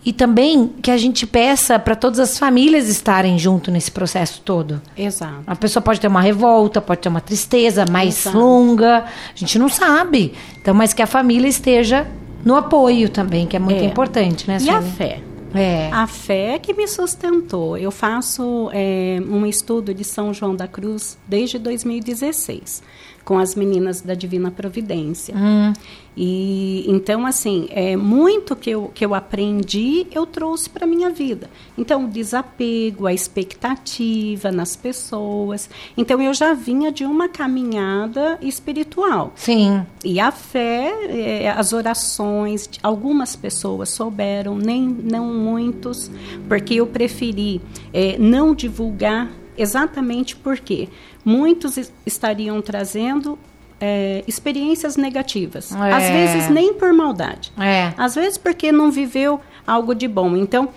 E 0.07 0.13
também 0.13 0.69
que 0.81 0.89
a 0.89 0.95
gente 0.95 1.27
peça 1.27 1.77
para 1.77 1.93
todas 1.93 2.17
as 2.17 2.39
famílias 2.39 2.87
estarem 2.87 3.37
junto 3.37 3.69
nesse 3.69 3.91
processo 3.91 4.39
todo. 4.39 4.81
Exato. 4.97 5.43
A 5.45 5.53
pessoa 5.53 5.83
pode 5.83 5.99
ter 5.99 6.07
uma 6.07 6.21
revolta, 6.21 6.79
pode 6.79 7.01
ter 7.01 7.09
uma 7.09 7.19
tristeza 7.19 7.85
mais 7.91 8.21
Exato. 8.21 8.37
longa, 8.37 8.99
a 8.99 9.35
gente 9.35 9.59
não 9.59 9.67
sabe. 9.67 10.33
Então, 10.61 10.73
mas 10.73 10.93
que 10.93 11.01
a 11.01 11.05
família 11.05 11.49
esteja 11.49 12.07
no 12.45 12.55
apoio 12.55 13.09
também, 13.09 13.45
que 13.45 13.57
é 13.57 13.59
muito 13.59 13.81
é. 13.81 13.85
importante, 13.85 14.47
né? 14.47 14.57
E 14.61 14.69
a 14.69 14.81
fé? 14.81 15.19
É. 15.53 15.89
A 15.91 16.07
fé 16.07 16.59
que 16.59 16.73
me 16.73 16.87
sustentou. 16.87 17.77
Eu 17.77 17.91
faço 17.91 18.69
é, 18.73 19.19
um 19.27 19.45
estudo 19.45 19.93
de 19.93 20.03
São 20.03 20.33
João 20.33 20.55
da 20.55 20.67
Cruz 20.67 21.17
desde 21.27 21.57
2016 21.57 22.83
com 23.27 23.37
as 23.37 23.55
meninas 23.55 23.99
da 23.99 24.13
Divina 24.13 24.49
Providência. 24.49 25.35
Hum. 25.35 25.73
E 26.15 26.85
então 26.87 27.25
assim, 27.25 27.67
é 27.71 27.95
muito 27.97 28.55
que 28.55 28.69
eu, 28.69 28.89
que 28.95 29.05
eu 29.05 29.13
aprendi, 29.13 30.07
eu 30.13 30.25
trouxe 30.25 30.69
para 30.69 30.87
minha 30.87 31.09
vida. 31.09 31.49
Então, 31.77 32.05
o 32.05 32.07
desapego, 32.07 33.05
a 33.05 33.13
expectativa 33.13 34.49
nas 34.49 34.75
pessoas. 34.77 35.69
Então, 35.95 36.21
eu 36.21 36.33
já 36.33 36.53
vinha 36.53 36.91
de 36.91 37.03
uma 37.03 37.27
caminhada 37.27 38.39
espiritual. 38.41 39.33
Sim. 39.35 39.85
E 40.03 40.19
a 40.19 40.31
fé, 40.31 40.91
é, 41.09 41.49
as 41.51 41.73
orações, 41.73 42.69
algumas 42.81 43.35
pessoas 43.35 43.89
souberam, 43.89 44.57
nem 44.57 44.87
não 44.87 45.36
muitos, 45.37 46.11
porque 46.47 46.75
eu 46.75 46.87
preferi 46.87 47.61
é, 47.93 48.17
não 48.17 48.53
divulgar 48.53 49.29
exatamente 49.57 50.35
porque 50.35 50.89
muitos 51.23 51.91
estariam 52.05 52.61
trazendo 52.61 53.37
é, 53.79 54.23
experiências 54.27 54.95
negativas. 54.97 55.71
É. 55.71 55.93
Às 55.93 56.09
vezes 56.09 56.49
nem 56.49 56.73
por 56.73 56.91
maldade. 56.93 57.51
É. 57.57 57.93
Às 57.97 58.15
vezes 58.15 58.37
porque 58.37 58.71
não 58.71 58.91
viveu 58.91 59.39
algo 59.65 59.93
de 59.93 60.07
bom. 60.07 60.35
Então, 60.35 60.69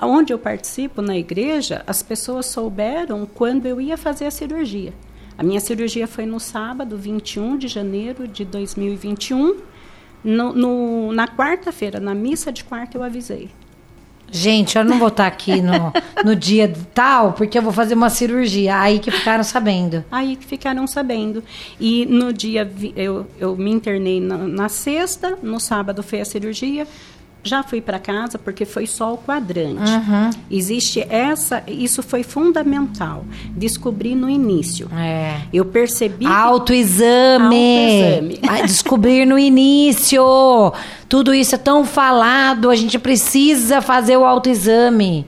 onde 0.00 0.32
eu 0.32 0.38
participo 0.38 1.00
na 1.00 1.16
igreja, 1.16 1.82
as 1.86 2.02
pessoas 2.02 2.46
souberam 2.46 3.26
quando 3.26 3.66
eu 3.66 3.80
ia 3.80 3.96
fazer 3.96 4.26
a 4.26 4.30
cirurgia. 4.30 4.92
A 5.38 5.42
minha 5.42 5.60
cirurgia 5.60 6.06
foi 6.06 6.24
no 6.24 6.40
sábado, 6.40 6.96
21 6.96 7.58
de 7.58 7.68
janeiro 7.68 8.26
de 8.26 8.44
2021. 8.44 9.56
No, 10.24 10.52
no, 10.52 11.12
na 11.12 11.28
quarta-feira, 11.28 12.00
na 12.00 12.14
missa 12.14 12.50
de 12.50 12.64
quarta, 12.64 12.96
eu 12.96 13.02
avisei. 13.02 13.50
Gente, 14.30 14.76
eu 14.76 14.84
não 14.84 14.98
vou 14.98 15.08
estar 15.08 15.26
aqui 15.26 15.62
no, 15.62 15.92
no 16.24 16.34
dia 16.34 16.72
tal, 16.92 17.32
porque 17.32 17.58
eu 17.58 17.62
vou 17.62 17.72
fazer 17.72 17.94
uma 17.94 18.10
cirurgia. 18.10 18.78
Aí 18.78 18.98
que 18.98 19.10
ficaram 19.10 19.44
sabendo. 19.44 20.04
Aí 20.10 20.36
que 20.36 20.44
ficaram 20.44 20.86
sabendo. 20.86 21.42
E 21.80 22.04
no 22.06 22.32
dia, 22.32 22.70
eu, 22.96 23.26
eu 23.38 23.56
me 23.56 23.70
internei 23.70 24.20
na, 24.20 24.36
na 24.36 24.68
sexta, 24.68 25.38
no 25.42 25.60
sábado 25.60 26.02
foi 26.02 26.20
a 26.20 26.24
cirurgia. 26.24 26.86
Já 27.46 27.62
fui 27.62 27.80
para 27.80 27.98
casa 27.98 28.38
porque 28.38 28.64
foi 28.64 28.86
só 28.86 29.14
o 29.14 29.18
quadrante. 29.18 29.90
Uhum. 29.90 30.30
Existe 30.50 31.00
essa, 31.08 31.62
isso 31.66 32.02
foi 32.02 32.22
fundamental. 32.22 33.24
Descobrir 33.50 34.14
no 34.14 34.28
início. 34.28 34.88
É. 34.92 35.42
Eu 35.52 35.64
percebi. 35.64 36.26
Autoexame. 36.26 38.16
Autoexame. 38.24 38.40
descobrir 38.66 39.24
no 39.24 39.38
início. 39.38 40.72
Tudo 41.08 41.32
isso 41.32 41.54
é 41.54 41.58
tão 41.58 41.84
falado, 41.84 42.68
a 42.68 42.74
gente 42.74 42.98
precisa 42.98 43.80
fazer 43.80 44.16
o 44.16 44.24
autoexame 44.24 45.24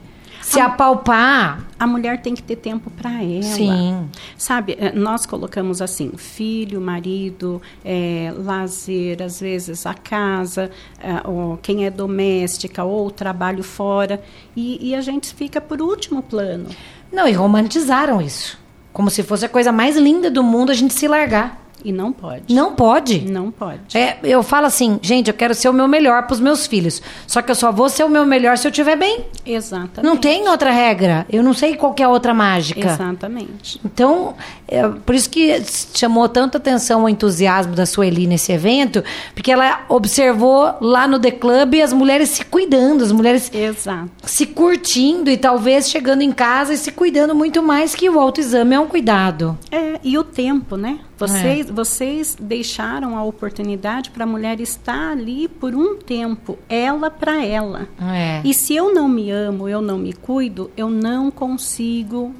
se 0.49 0.59
a, 0.59 0.65
apalpar. 0.65 1.63
A 1.77 1.85
mulher 1.85 2.21
tem 2.21 2.33
que 2.33 2.41
ter 2.41 2.55
tempo 2.55 2.89
para 2.89 3.23
ela. 3.23 3.43
Sim. 3.43 4.09
Sabe, 4.37 4.75
eh, 4.79 4.91
nós 4.91 5.25
colocamos 5.25 5.81
assim, 5.81 6.11
filho, 6.17 6.81
marido, 6.81 7.61
é, 7.85 8.33
lazer, 8.35 9.21
às 9.21 9.39
vezes 9.39 9.85
a 9.85 9.93
casa, 9.93 10.71
é, 10.99 11.27
ou 11.27 11.57
quem 11.57 11.85
é 11.85 11.91
doméstica, 11.91 12.83
ou 12.83 13.11
trabalho 13.11 13.63
fora, 13.63 14.21
e, 14.55 14.89
e 14.89 14.95
a 14.95 15.01
gente 15.01 15.33
fica 15.33 15.61
por 15.61 15.81
último 15.81 16.21
plano. 16.21 16.67
Não, 17.11 17.27
e 17.27 17.31
romantizaram 17.31 18.21
isso. 18.21 18.57
Como 18.91 19.09
se 19.09 19.23
fosse 19.23 19.45
a 19.45 19.49
coisa 19.49 19.71
mais 19.71 19.95
linda 19.95 20.29
do 20.31 20.43
mundo 20.43 20.71
a 20.71 20.75
gente 20.75 20.93
se 20.93 21.07
largar. 21.07 21.58
E 21.83 21.91
não 21.91 22.11
pode. 22.11 22.53
Não 22.53 22.73
pode. 22.73 23.19
Não 23.31 23.51
pode. 23.51 23.97
É, 23.97 24.17
eu 24.23 24.43
falo 24.43 24.65
assim, 24.65 24.99
gente, 25.01 25.29
eu 25.29 25.33
quero 25.33 25.53
ser 25.53 25.69
o 25.69 25.73
meu 25.73 25.87
melhor 25.87 26.23
para 26.23 26.33
os 26.33 26.39
meus 26.39 26.67
filhos. 26.67 27.01
Só 27.25 27.41
que 27.41 27.51
eu 27.51 27.55
só 27.55 27.71
vou 27.71 27.89
ser 27.89 28.03
o 28.03 28.09
meu 28.09 28.25
melhor 28.25 28.57
se 28.57 28.67
eu 28.67 28.71
estiver 28.71 28.95
bem. 28.95 29.25
Exatamente. 29.45 30.03
Não 30.03 30.17
tem 30.17 30.47
outra 30.47 30.71
regra. 30.71 31.25
Eu 31.29 31.41
não 31.43 31.53
sei 31.53 31.75
qualquer 31.75 32.07
outra 32.07 32.33
mágica. 32.33 32.87
Exatamente. 32.87 33.79
Então, 33.83 34.35
é, 34.67 34.87
por 34.87 35.15
isso 35.15 35.29
que 35.29 35.61
chamou 35.93 36.27
tanta 36.27 36.57
atenção 36.57 37.03
o 37.03 37.09
entusiasmo 37.09 37.75
da 37.75 37.85
Sueli 37.85 38.27
nesse 38.27 38.51
evento, 38.51 39.03
porque 39.33 39.51
ela 39.51 39.85
observou 39.89 40.75
lá 40.81 41.07
no 41.07 41.19
The 41.19 41.31
Club 41.31 41.75
as 41.81 41.93
mulheres 41.93 42.29
se 42.29 42.45
cuidando, 42.45 43.03
as 43.03 43.11
mulheres 43.11 43.51
Exato. 43.53 44.09
se 44.23 44.45
curtindo 44.45 45.29
e 45.29 45.37
talvez 45.37 45.89
chegando 45.89 46.21
em 46.21 46.31
casa 46.31 46.73
e 46.73 46.77
se 46.77 46.91
cuidando 46.91 47.33
muito 47.33 47.63
mais 47.63 47.95
que 47.95 48.09
o 48.09 48.19
autoexame 48.19 48.75
é 48.75 48.79
um 48.79 48.87
cuidado. 48.87 49.57
É, 49.71 49.99
e 50.03 50.17
o 50.17 50.23
tempo, 50.23 50.75
né? 50.75 50.99
Vocês, 51.19 51.69
é. 51.69 51.71
vocês 51.71 52.37
deixaram 52.39 53.17
a 53.17 53.23
oportunidade 53.23 54.09
para 54.09 54.23
a 54.23 54.27
mulher 54.27 54.61
estar 54.61 55.11
ali 55.11 55.49
por 55.49 55.75
um 55.75 55.97
tempo, 55.97 56.57
ela 56.69 57.11
para 57.11 57.43
ela. 57.43 57.89
É. 58.01 58.41
E 58.45 58.53
se 58.53 58.73
eu 58.73 58.93
não 58.93 59.09
me 59.09 59.29
amo, 59.29 59.67
eu 59.67 59.81
não 59.81 59.97
me 59.97 60.13
cuido, 60.13 60.71
eu 60.77 60.89
não 60.89 61.29
consigo 61.29 62.33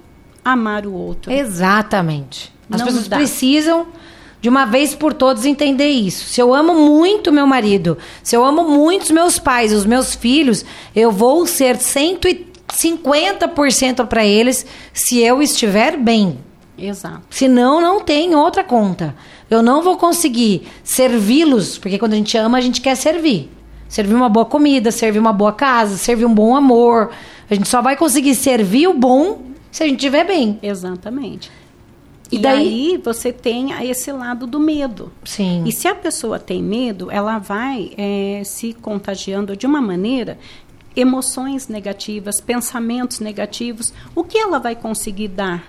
amar 0.43 0.85
o 0.85 0.93
outro. 0.93 1.31
Exatamente. 1.31 2.53
As 2.71 2.79
não 2.79 2.87
pessoas 2.87 3.09
dá. 3.09 3.17
precisam 3.17 3.87
de 4.41 4.47
uma 4.47 4.63
vez 4.65 4.95
por 4.95 5.13
todas 5.13 5.45
entender 5.45 5.89
isso. 5.89 6.29
Se 6.29 6.41
eu 6.41 6.53
amo 6.53 6.73
muito 6.73 7.33
meu 7.33 7.45
marido, 7.45 7.97
se 8.23 8.33
eu 8.35 8.45
amo 8.45 8.63
muito 8.63 9.03
os 9.03 9.11
meus 9.11 9.37
pais, 9.37 9.73
os 9.73 9.85
meus 9.85 10.15
filhos, 10.15 10.63
eu 10.95 11.11
vou 11.11 11.45
ser 11.45 11.75
150% 11.75 14.07
para 14.07 14.25
eles 14.25 14.65
se 14.93 15.19
eu 15.19 15.41
estiver 15.41 15.97
bem. 15.97 16.39
Exato. 16.79 17.21
Senão, 17.29 17.81
não 17.81 18.01
tem 18.01 18.35
outra 18.35 18.63
conta. 18.63 19.15
Eu 19.49 19.61
não 19.63 19.81
vou 19.81 19.97
conseguir 19.97 20.67
servi-los, 20.83 21.77
porque 21.77 21.97
quando 21.97 22.13
a 22.13 22.17
gente 22.17 22.37
ama, 22.37 22.57
a 22.57 22.61
gente 22.61 22.81
quer 22.81 22.95
servir. 22.95 23.49
Servir 23.87 24.13
uma 24.13 24.29
boa 24.29 24.45
comida, 24.45 24.91
servir 24.91 25.19
uma 25.19 25.33
boa 25.33 25.51
casa, 25.51 25.97
servir 25.97 26.25
um 26.25 26.33
bom 26.33 26.55
amor. 26.55 27.11
A 27.49 27.55
gente 27.55 27.67
só 27.67 27.81
vai 27.81 27.97
conseguir 27.97 28.35
servir 28.35 28.87
o 28.87 28.93
bom 28.93 29.41
se 29.71 29.83
a 29.83 29.87
gente 29.87 29.97
estiver 29.97 30.25
bem. 30.25 30.59
Exatamente. 30.61 31.51
E, 32.31 32.35
e 32.35 32.39
daí 32.39 32.59
aí 32.59 33.01
você 33.03 33.33
tem 33.33 33.71
esse 33.89 34.11
lado 34.11 34.45
do 34.45 34.59
medo. 34.59 35.11
Sim. 35.23 35.63
E 35.65 35.71
se 35.71 35.87
a 35.87 35.95
pessoa 35.95 36.37
tem 36.37 36.61
medo, 36.61 37.09
ela 37.11 37.39
vai 37.39 37.91
é, 37.97 38.43
se 38.45 38.73
contagiando 38.73 39.57
de 39.57 39.65
uma 39.65 39.81
maneira 39.81 40.37
emoções 40.95 41.67
negativas, 41.67 42.39
pensamentos 42.39 43.19
negativos. 43.19 43.93
O 44.15 44.23
que 44.23 44.37
ela 44.37 44.59
vai 44.59 44.75
conseguir 44.75 45.29
dar 45.29 45.63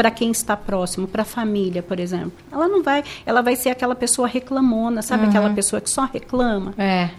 para 0.00 0.10
quem 0.10 0.30
está 0.30 0.56
próximo, 0.56 1.06
para 1.06 1.20
a 1.20 1.24
família, 1.26 1.82
por 1.82 2.00
exemplo. 2.00 2.32
Ela 2.50 2.66
não 2.66 2.82
vai, 2.82 3.04
ela 3.26 3.42
vai 3.42 3.54
ser 3.54 3.68
aquela 3.68 3.94
pessoa 3.94 4.26
reclamona, 4.26 5.02
sabe 5.02 5.24
uhum. 5.24 5.28
aquela 5.28 5.50
pessoa 5.50 5.78
que 5.78 5.90
só 5.90 6.06
reclama? 6.10 6.72
É. 6.78 7.10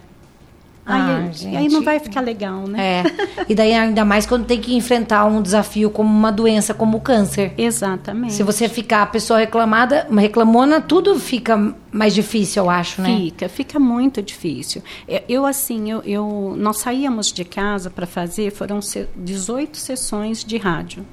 Aí, 0.83 1.00
ah, 1.00 1.59
aí 1.59 1.69
não 1.69 1.83
vai 1.83 2.00
ficar 2.00 2.21
legal, 2.21 2.67
né? 2.67 3.03
É. 3.03 3.03
E 3.47 3.53
daí 3.53 3.71
ainda 3.71 4.03
mais 4.03 4.25
quando 4.25 4.47
tem 4.47 4.59
que 4.59 4.75
enfrentar 4.75 5.25
um 5.25 5.43
desafio 5.43 5.91
como 5.91 6.09
uma 6.09 6.31
doença 6.31 6.73
como 6.73 6.97
o 6.97 7.01
câncer. 7.01 7.53
Exatamente. 7.55 8.33
Se 8.33 8.41
você 8.41 8.67
ficar 8.67 9.03
a 9.03 9.05
pessoa 9.05 9.38
reclamada, 9.38 10.07
reclamona, 10.17 10.81
tudo 10.81 11.19
fica 11.19 11.75
mais 11.91 12.15
difícil, 12.15 12.63
eu 12.63 12.69
acho, 12.71 13.00
né? 13.00 13.15
Fica, 13.15 13.47
fica 13.47 13.79
muito 13.79 14.23
difícil. 14.23 14.81
É, 15.07 15.21
eu 15.29 15.45
assim, 15.45 15.91
eu, 15.91 16.01
eu 16.03 16.55
nós 16.57 16.79
saíamos 16.79 17.31
de 17.31 17.45
casa 17.45 17.91
para 17.91 18.07
fazer, 18.07 18.51
foram 18.51 18.79
18 19.15 19.77
sessões 19.77 20.43
de 20.43 20.57
rádio 20.57 21.05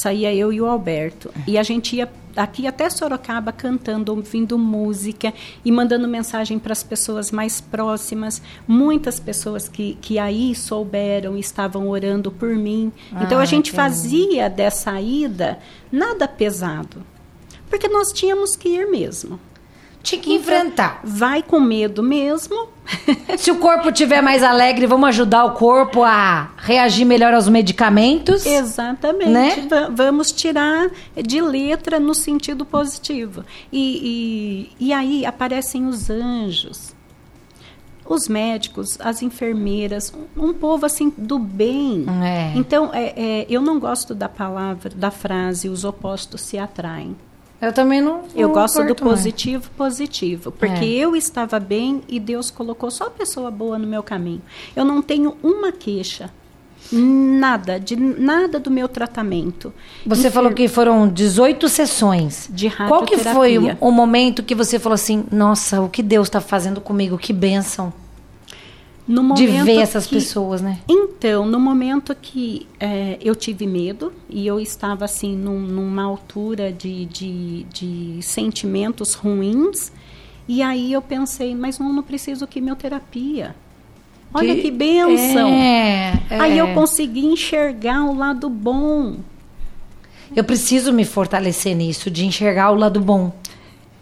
saía 0.00 0.34
eu 0.34 0.52
e 0.52 0.60
o 0.60 0.66
Alberto. 0.66 1.30
E 1.46 1.58
a 1.58 1.62
gente 1.62 1.96
ia 1.96 2.10
aqui 2.36 2.66
até 2.66 2.88
Sorocaba 2.88 3.52
cantando, 3.52 4.14
ouvindo 4.14 4.56
música 4.58 5.32
e 5.64 5.70
mandando 5.70 6.08
mensagem 6.08 6.58
para 6.58 6.72
as 6.72 6.82
pessoas 6.82 7.30
mais 7.30 7.60
próximas. 7.60 8.40
Muitas 8.66 9.20
pessoas 9.20 9.68
que, 9.68 9.98
que 10.00 10.18
aí 10.18 10.54
souberam 10.54 11.36
estavam 11.36 11.88
orando 11.88 12.30
por 12.30 12.50
mim. 12.50 12.92
Ah, 13.12 13.24
então 13.24 13.38
a 13.38 13.44
gente 13.44 13.72
fazia 13.72 14.48
dessa 14.48 14.98
ida 15.00 15.58
nada 15.92 16.26
pesado. 16.26 17.04
Porque 17.68 17.88
nós 17.88 18.12
tínhamos 18.12 18.56
que 18.56 18.68
ir 18.68 18.86
mesmo. 18.86 19.38
Tinha 20.02 20.20
que 20.20 20.32
enfrentar. 20.32 21.00
Vai 21.04 21.42
com 21.42 21.60
medo 21.60 22.02
mesmo. 22.02 22.68
Se 23.38 23.50
o 23.50 23.56
corpo 23.56 23.90
tiver 23.92 24.20
mais 24.20 24.42
alegre, 24.42 24.86
vamos 24.86 25.08
ajudar 25.10 25.44
o 25.44 25.52
corpo 25.52 26.02
a 26.02 26.50
reagir 26.56 27.04
melhor 27.04 27.32
aos 27.32 27.48
medicamentos. 27.48 28.44
Exatamente. 28.44 29.30
Né? 29.30 29.68
Vamos 29.92 30.32
tirar 30.32 30.90
de 31.16 31.40
letra 31.40 32.00
no 32.00 32.14
sentido 32.14 32.64
positivo. 32.64 33.44
E, 33.72 34.68
e, 34.80 34.88
e 34.88 34.92
aí 34.92 35.24
aparecem 35.24 35.86
os 35.86 36.10
anjos 36.10 36.98
os 38.10 38.26
médicos, 38.26 38.98
as 39.00 39.22
enfermeiras, 39.22 40.12
um, 40.36 40.52
povo 40.52 40.84
assim 40.84 41.12
do 41.16 41.38
bem. 41.38 42.04
É. 42.24 42.52
Então, 42.56 42.90
é, 42.92 43.14
é, 43.16 43.46
eu 43.48 43.62
não 43.62 43.78
gosto 43.78 44.16
da 44.16 44.28
palavra, 44.28 44.90
da 44.90 45.12
frase, 45.12 45.68
os 45.68 45.84
opostos 45.84 46.40
se 46.40 46.58
atraem. 46.58 47.16
Eu 47.60 47.72
também 47.72 48.00
não. 48.00 48.22
Eu 48.34 48.48
gosto 48.50 48.82
do 48.84 48.94
positivo, 48.94 49.64
mais. 49.64 49.76
positivo. 49.76 50.50
Porque 50.50 50.84
é. 50.84 50.88
eu 50.88 51.14
estava 51.14 51.60
bem 51.60 52.02
e 52.08 52.18
Deus 52.18 52.50
colocou 52.50 52.90
só 52.90 53.10
pessoa 53.10 53.50
boa 53.50 53.78
no 53.78 53.86
meu 53.86 54.02
caminho. 54.02 54.40
Eu 54.74 54.84
não 54.84 55.02
tenho 55.02 55.36
uma 55.42 55.70
queixa. 55.70 56.30
Nada, 56.92 57.78
de 57.78 57.94
nada 57.94 58.58
do 58.58 58.70
meu 58.70 58.88
tratamento. 58.88 59.72
Você 60.04 60.30
falou 60.30 60.52
que 60.52 60.66
foram 60.66 61.06
18 61.06 61.68
sessões. 61.68 62.48
De 62.50 62.66
radioterapia. 62.66 62.88
Qual 62.88 63.04
que 63.04 63.18
foi 63.18 63.58
o, 63.58 63.76
o 63.80 63.92
momento 63.92 64.42
que 64.42 64.54
você 64.54 64.78
falou 64.78 64.94
assim, 64.94 65.24
nossa, 65.30 65.80
o 65.82 65.88
que 65.88 66.02
Deus 66.02 66.26
está 66.28 66.40
fazendo 66.40 66.80
comigo, 66.80 67.18
que 67.18 67.32
bênção? 67.32 67.92
De 69.34 69.46
ver 69.46 69.78
essas 69.78 70.06
que, 70.06 70.14
pessoas, 70.14 70.60
né? 70.60 70.78
Então, 70.88 71.44
no 71.44 71.58
momento 71.58 72.14
que 72.14 72.66
é, 72.78 73.18
eu 73.20 73.34
tive 73.34 73.66
medo 73.66 74.12
e 74.28 74.46
eu 74.46 74.60
estava 74.60 75.04
assim 75.04 75.36
num, 75.36 75.58
numa 75.58 76.04
altura 76.04 76.72
de, 76.72 77.06
de, 77.06 77.64
de, 77.64 78.18
sentimentos 78.22 79.14
ruins, 79.14 79.90
e 80.46 80.62
aí 80.62 80.92
eu 80.92 81.02
pensei, 81.02 81.54
mas 81.54 81.78
não, 81.78 81.92
não 81.92 82.02
preciso 82.02 82.46
quimioterapia. 82.46 83.54
Olha 84.32 84.54
que, 84.54 84.62
que 84.62 84.70
benção! 84.70 85.48
É, 85.48 86.12
é. 86.30 86.40
Aí 86.40 86.58
eu 86.58 86.72
consegui 86.72 87.26
enxergar 87.26 88.04
o 88.04 88.16
lado 88.16 88.48
bom. 88.48 89.16
Eu 90.34 90.44
preciso 90.44 90.92
me 90.92 91.04
fortalecer 91.04 91.74
nisso, 91.74 92.08
de 92.08 92.24
enxergar 92.24 92.70
o 92.70 92.76
lado 92.76 93.00
bom. 93.00 93.32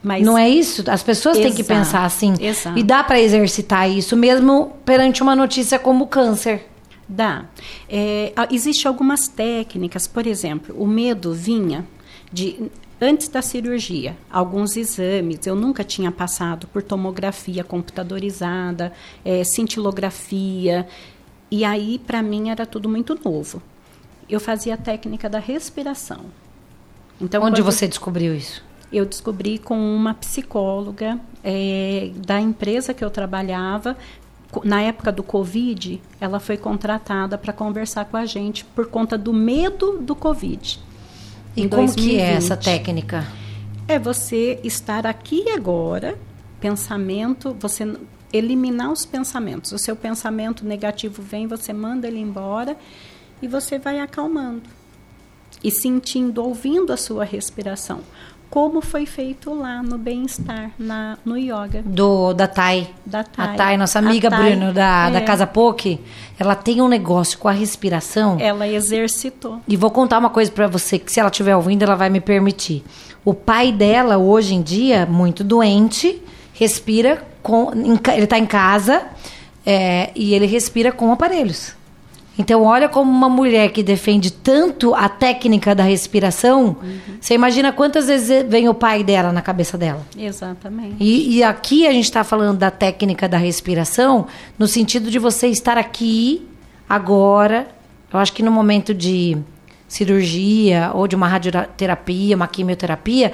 Mas 0.02 0.24
não 0.24 0.38
é 0.38 0.48
isso? 0.48 0.84
As 0.88 1.02
pessoas 1.02 1.36
exato, 1.36 1.54
têm 1.54 1.56
que 1.56 1.68
pensar 1.68 2.04
assim. 2.04 2.34
Exato. 2.40 2.78
E 2.78 2.82
dá 2.82 3.02
para 3.02 3.20
exercitar 3.20 3.90
isso 3.90 4.16
mesmo 4.16 4.76
perante 4.84 5.22
uma 5.22 5.34
notícia 5.34 5.78
como 5.78 6.06
câncer. 6.06 6.66
Dá. 7.08 7.46
É, 7.88 8.32
Existem 8.50 8.88
algumas 8.88 9.28
técnicas, 9.28 10.06
por 10.06 10.26
exemplo, 10.26 10.74
o 10.78 10.86
medo 10.86 11.32
vinha 11.32 11.86
de 12.32 12.70
antes 13.00 13.28
da 13.28 13.40
cirurgia, 13.40 14.16
alguns 14.30 14.76
exames. 14.76 15.46
Eu 15.46 15.54
nunca 15.54 15.82
tinha 15.82 16.12
passado 16.12 16.66
por 16.68 16.82
tomografia 16.82 17.64
computadorizada, 17.64 18.92
é, 19.24 19.42
cintilografia. 19.44 20.86
E 21.50 21.64
aí, 21.64 21.98
para 21.98 22.22
mim, 22.22 22.50
era 22.50 22.66
tudo 22.66 22.88
muito 22.88 23.18
novo. 23.24 23.62
Eu 24.28 24.38
fazia 24.38 24.74
a 24.74 24.76
técnica 24.76 25.28
da 25.28 25.38
respiração. 25.38 26.26
Então, 27.20 27.42
Onde 27.42 27.62
quando... 27.62 27.64
você 27.64 27.88
descobriu 27.88 28.34
isso? 28.34 28.67
Eu 28.92 29.04
descobri 29.04 29.58
com 29.58 29.78
uma 29.78 30.14
psicóloga 30.14 31.20
é, 31.44 32.10
da 32.16 32.40
empresa 32.40 32.94
que 32.94 33.04
eu 33.04 33.10
trabalhava. 33.10 33.96
Na 34.64 34.80
época 34.80 35.12
do 35.12 35.22
Covid, 35.22 36.00
ela 36.20 36.40
foi 36.40 36.56
contratada 36.56 37.36
para 37.36 37.52
conversar 37.52 38.06
com 38.06 38.16
a 38.16 38.24
gente 38.24 38.64
por 38.64 38.86
conta 38.86 39.18
do 39.18 39.32
medo 39.32 39.98
do 39.98 40.14
Covid. 40.16 40.80
E 41.54 41.68
como 41.68 41.82
2020. 41.82 42.08
que 42.08 42.16
é 42.20 42.32
essa 42.32 42.56
técnica? 42.56 43.26
É 43.86 43.98
você 43.98 44.58
estar 44.64 45.06
aqui 45.06 45.44
e 45.46 45.50
agora, 45.50 46.18
pensamento, 46.60 47.54
você 47.58 47.94
eliminar 48.32 48.90
os 48.90 49.04
pensamentos. 49.04 49.72
O 49.72 49.78
seu 49.78 49.94
pensamento 49.94 50.64
negativo 50.64 51.22
vem, 51.22 51.46
você 51.46 51.72
manda 51.72 52.06
ele 52.06 52.18
embora 52.18 52.76
e 53.42 53.48
você 53.48 53.78
vai 53.78 54.00
acalmando 54.00 54.62
e 55.62 55.70
sentindo, 55.70 56.42
ouvindo 56.42 56.92
a 56.92 56.96
sua 56.96 57.24
respiração 57.24 58.00
como 58.50 58.80
foi 58.80 59.04
feito 59.04 59.52
lá 59.52 59.82
no 59.82 59.98
bem-estar, 59.98 60.70
no 61.24 61.36
yoga. 61.36 61.82
Do, 61.84 62.32
da 62.32 62.46
Thay. 62.46 62.88
Da 63.04 63.22
Thay. 63.22 63.46
A 63.46 63.54
Thay, 63.54 63.76
nossa 63.76 63.98
amiga 63.98 64.30
Thay, 64.30 64.56
Bruno, 64.56 64.72
da, 64.72 65.08
é. 65.08 65.12
da 65.12 65.20
Casa 65.20 65.46
Poke, 65.46 66.00
ela 66.38 66.54
tem 66.54 66.80
um 66.80 66.88
negócio 66.88 67.38
com 67.38 67.48
a 67.48 67.52
respiração. 67.52 68.36
Ela 68.40 68.66
exercitou. 68.66 69.60
E 69.68 69.76
vou 69.76 69.90
contar 69.90 70.18
uma 70.18 70.30
coisa 70.30 70.50
para 70.50 70.66
você, 70.66 70.98
que 70.98 71.12
se 71.12 71.20
ela 71.20 71.28
estiver 71.28 71.54
ouvindo, 71.54 71.82
ela 71.82 71.94
vai 71.94 72.08
me 72.08 72.20
permitir. 72.20 72.82
O 73.24 73.34
pai 73.34 73.70
dela, 73.70 74.16
hoje 74.16 74.54
em 74.54 74.62
dia, 74.62 75.04
muito 75.04 75.44
doente, 75.44 76.22
respira 76.54 77.22
com... 77.42 77.70
Ele 77.72 78.24
está 78.24 78.38
em 78.38 78.46
casa 78.46 79.02
é, 79.66 80.10
e 80.14 80.32
ele 80.32 80.46
respira 80.46 80.90
com 80.90 81.12
aparelhos. 81.12 81.77
Então, 82.38 82.62
olha 82.62 82.88
como 82.88 83.10
uma 83.10 83.28
mulher 83.28 83.72
que 83.72 83.82
defende 83.82 84.32
tanto 84.32 84.94
a 84.94 85.08
técnica 85.08 85.74
da 85.74 85.82
respiração, 85.82 86.76
uhum. 86.80 86.98
você 87.20 87.34
imagina 87.34 87.72
quantas 87.72 88.06
vezes 88.06 88.46
vem 88.48 88.68
o 88.68 88.74
pai 88.74 89.02
dela 89.02 89.32
na 89.32 89.42
cabeça 89.42 89.76
dela. 89.76 90.06
Exatamente. 90.16 90.94
E, 91.00 91.38
e 91.38 91.42
aqui 91.42 91.84
a 91.84 91.92
gente 91.92 92.04
está 92.04 92.22
falando 92.22 92.58
da 92.58 92.70
técnica 92.70 93.28
da 93.28 93.36
respiração, 93.36 94.28
no 94.56 94.68
sentido 94.68 95.10
de 95.10 95.18
você 95.18 95.48
estar 95.48 95.76
aqui, 95.76 96.46
agora. 96.88 97.66
Eu 98.12 98.20
acho 98.20 98.32
que 98.32 98.42
no 98.42 98.52
momento 98.52 98.94
de 98.94 99.36
cirurgia 99.88 100.92
ou 100.94 101.08
de 101.08 101.16
uma 101.16 101.26
radioterapia, 101.26 102.36
uma 102.36 102.46
quimioterapia, 102.46 103.32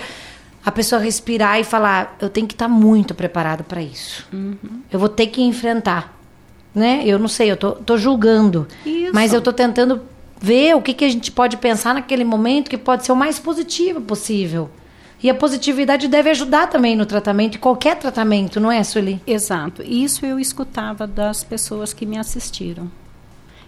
a 0.65 0.73
pessoa 0.73 1.01
respirar 1.01 1.61
e 1.61 1.65
falar: 1.65 2.17
eu 2.21 2.31
tenho 2.31 2.47
que 2.47 2.55
estar 2.55 2.69
tá 2.69 2.73
muito 2.73 3.15
preparada 3.15 3.63
para 3.63 3.83
isso. 3.83 4.27
Uhum. 4.33 4.57
Eu 4.91 4.99
vou 4.99 5.11
ter 5.11 5.27
que 5.27 5.43
enfrentar 5.43 6.15
né? 6.75 7.03
Eu 7.05 7.19
não 7.19 7.29
sei, 7.29 7.51
eu 7.51 7.57
tô, 7.57 7.73
tô 7.73 7.97
julgando. 7.97 8.67
Isso. 8.85 9.13
Mas 9.15 9.33
eu 9.33 9.41
tô 9.41 9.53
tentando 9.53 10.03
ver 10.41 10.75
o 10.75 10.83
que, 10.83 10.93
que 10.93 11.05
a 11.05 11.09
gente 11.09 11.31
pode 11.31 11.57
pensar 11.57 11.95
naquele 11.95 12.25
momento 12.25 12.69
que 12.69 12.77
pode 12.77 13.05
ser 13.05 13.13
o 13.13 13.17
mais 13.17 13.39
positivo 13.39 14.01
possível. 14.01 14.69
E 15.23 15.31
a 15.31 15.35
positividade 15.35 16.07
deve 16.07 16.29
ajudar 16.31 16.67
também 16.67 16.95
no 16.95 17.07
tratamento, 17.07 17.59
qualquer 17.59 17.99
tratamento, 17.99 18.61
não 18.61 18.71
é, 18.71 18.83
Sueli? 18.85 19.23
Exato. 19.27 19.83
Isso 19.83 20.27
eu 20.27 20.39
escutava 20.39 21.07
das 21.07 21.43
pessoas 21.43 21.95
que 21.95 22.05
me 22.05 22.19
assistiram. 22.19 22.91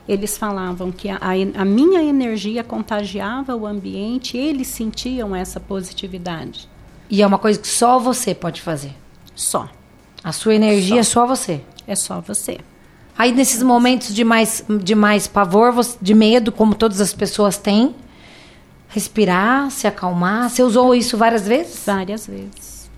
Eles 0.07 0.37
falavam 0.37 0.93
que 0.93 1.09
a, 1.09 1.19
a 1.57 1.65
minha 1.65 2.03
energia 2.03 2.63
contagiava 2.63 3.57
o 3.57 3.67
ambiente, 3.67 4.37
eles 4.37 4.69
sentiam 4.69 5.35
essa 5.35 5.59
positividade. 5.59 6.69
E 7.09 7.23
é 7.23 7.27
uma 7.27 7.39
coisa 7.39 7.59
que 7.59 7.67
só 7.67 7.99
você 7.99 8.35
pode 8.35 8.61
fazer? 8.61 8.93
Só. 9.35 9.69
A 10.23 10.33
sua 10.33 10.55
energia 10.55 10.97
só. 10.97 11.01
é 11.01 11.03
só 11.03 11.27
você? 11.27 11.61
É 11.87 11.95
só 11.95 12.21
você. 12.21 12.59
Aí 13.19 13.33
nesses 13.33 13.63
momentos 13.63 14.15
de 14.15 14.25
mais, 14.25 14.65
de 14.69 14.95
mais 14.95 15.27
pavor, 15.27 15.75
de 16.01 16.15
medo, 16.15 16.53
como 16.53 16.75
todas 16.75 17.01
as 17.01 17.15
pessoas 17.15 17.57
têm, 17.57 17.95
respirar, 18.89 19.71
se 19.71 19.87
acalmar. 19.87 20.51
Você 20.51 20.63
usou 20.63 20.95
isso 20.95 21.17
várias 21.17 21.47
vezes? 21.47 21.83
Várias 21.87 22.27
vezes. 22.27 22.91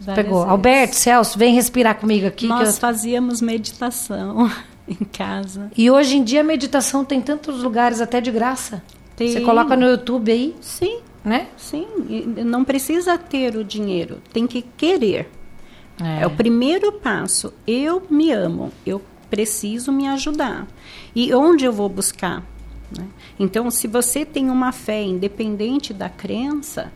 Várias 0.00 0.24
Pegou. 0.24 0.38
Vezes. 0.38 0.50
Alberto, 0.50 0.96
Celso, 0.96 1.38
vem 1.38 1.54
respirar 1.54 1.96
comigo 1.96 2.26
aqui. 2.26 2.46
Nós 2.46 2.74
eu... 2.74 2.80
fazíamos 2.80 3.40
meditação 3.42 4.50
em 4.88 5.04
casa. 5.04 5.70
E 5.76 5.90
hoje 5.90 6.16
em 6.16 6.24
dia 6.24 6.40
a 6.40 6.44
meditação 6.44 7.04
tem 7.04 7.20
tantos 7.20 7.62
lugares 7.62 8.00
até 8.00 8.20
de 8.20 8.30
graça. 8.30 8.82
Tem. 9.14 9.30
Você 9.30 9.40
coloca 9.40 9.76
no 9.76 9.86
YouTube 9.86 10.32
aí? 10.32 10.54
Sim. 10.60 11.00
Né? 11.24 11.48
Sim. 11.56 11.86
Não 12.44 12.64
precisa 12.64 13.18
ter 13.18 13.56
o 13.56 13.64
dinheiro, 13.64 14.22
tem 14.32 14.46
que 14.46 14.62
querer. 14.62 15.28
É. 16.00 16.22
é 16.22 16.26
o 16.26 16.30
primeiro 16.30 16.92
passo. 16.92 17.52
Eu 17.66 18.06
me 18.08 18.30
amo. 18.30 18.70
Eu 18.84 19.02
preciso 19.30 19.92
me 19.92 20.06
ajudar. 20.08 20.66
E 21.14 21.34
onde 21.34 21.64
eu 21.64 21.72
vou 21.72 21.88
buscar? 21.88 22.44
Né? 22.96 23.06
Então, 23.38 23.70
se 23.70 23.86
você 23.86 24.24
tem 24.24 24.50
uma 24.50 24.72
fé 24.72 25.02
independente 25.02 25.92
da 25.92 26.08
crença, 26.08 26.92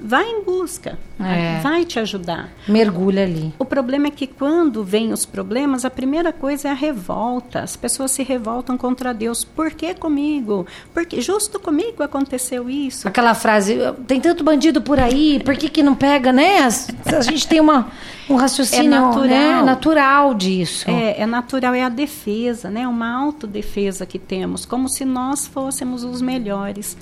vai 0.00 0.24
em 0.24 0.42
busca, 0.42 0.98
é. 1.20 1.60
vai 1.60 1.84
te 1.84 1.98
ajudar. 1.98 2.50
Mergulha 2.68 3.22
ali. 3.22 3.52
O 3.58 3.64
problema 3.64 4.08
é 4.08 4.10
que 4.10 4.26
quando 4.26 4.82
vem 4.84 5.12
os 5.12 5.24
problemas, 5.24 5.84
a 5.84 5.90
primeira 5.90 6.32
coisa 6.32 6.68
é 6.68 6.70
a 6.70 6.74
revolta. 6.74 7.60
As 7.60 7.76
pessoas 7.76 8.10
se 8.10 8.22
revoltam 8.22 8.76
contra 8.76 9.12
Deus. 9.12 9.44
Por 9.44 9.70
que 9.72 9.94
comigo? 9.94 10.66
Porque 10.92 11.20
justo 11.20 11.60
comigo 11.60 12.02
aconteceu 12.02 12.68
isso. 12.68 13.06
Aquela 13.06 13.34
frase, 13.34 13.78
tem 14.06 14.20
tanto 14.20 14.42
bandido 14.42 14.80
por 14.80 14.98
aí, 14.98 15.40
por 15.44 15.56
que, 15.56 15.68
que 15.68 15.82
não 15.82 15.94
pega, 15.94 16.32
né? 16.32 16.60
A, 17.06 17.20
gente 17.20 17.46
tem 17.46 17.60
uma, 17.60 17.88
um 18.28 18.36
raciocínio 18.36 18.86
é 18.86 19.00
natural. 19.00 19.26
Né? 19.28 19.62
natural 19.62 20.34
disso. 20.34 20.90
É, 20.90 21.20
é 21.20 21.26
natural, 21.26 21.74
é 21.74 21.82
a 21.82 21.88
defesa, 21.88 22.70
né? 22.70 22.86
Uma 22.86 23.10
autodefesa 23.10 24.04
que 24.06 24.18
temos, 24.18 24.64
como 24.64 24.88
se 24.88 25.04
nós 25.04 25.46
fôssemos 25.46 26.04
os 26.04 26.20
melhores. 26.20 26.96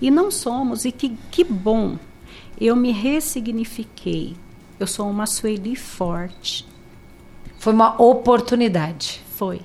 E 0.00 0.10
não 0.10 0.30
somos, 0.30 0.84
e 0.84 0.92
que, 0.92 1.16
que 1.30 1.44
bom 1.44 1.96
eu 2.60 2.76
me 2.76 2.92
ressignifiquei. 2.92 4.34
Eu 4.78 4.86
sou 4.86 5.08
uma 5.08 5.26
Sueli 5.26 5.76
forte. 5.76 6.66
Foi 7.58 7.72
uma 7.72 8.00
oportunidade. 8.00 9.20
Foi. 9.36 9.60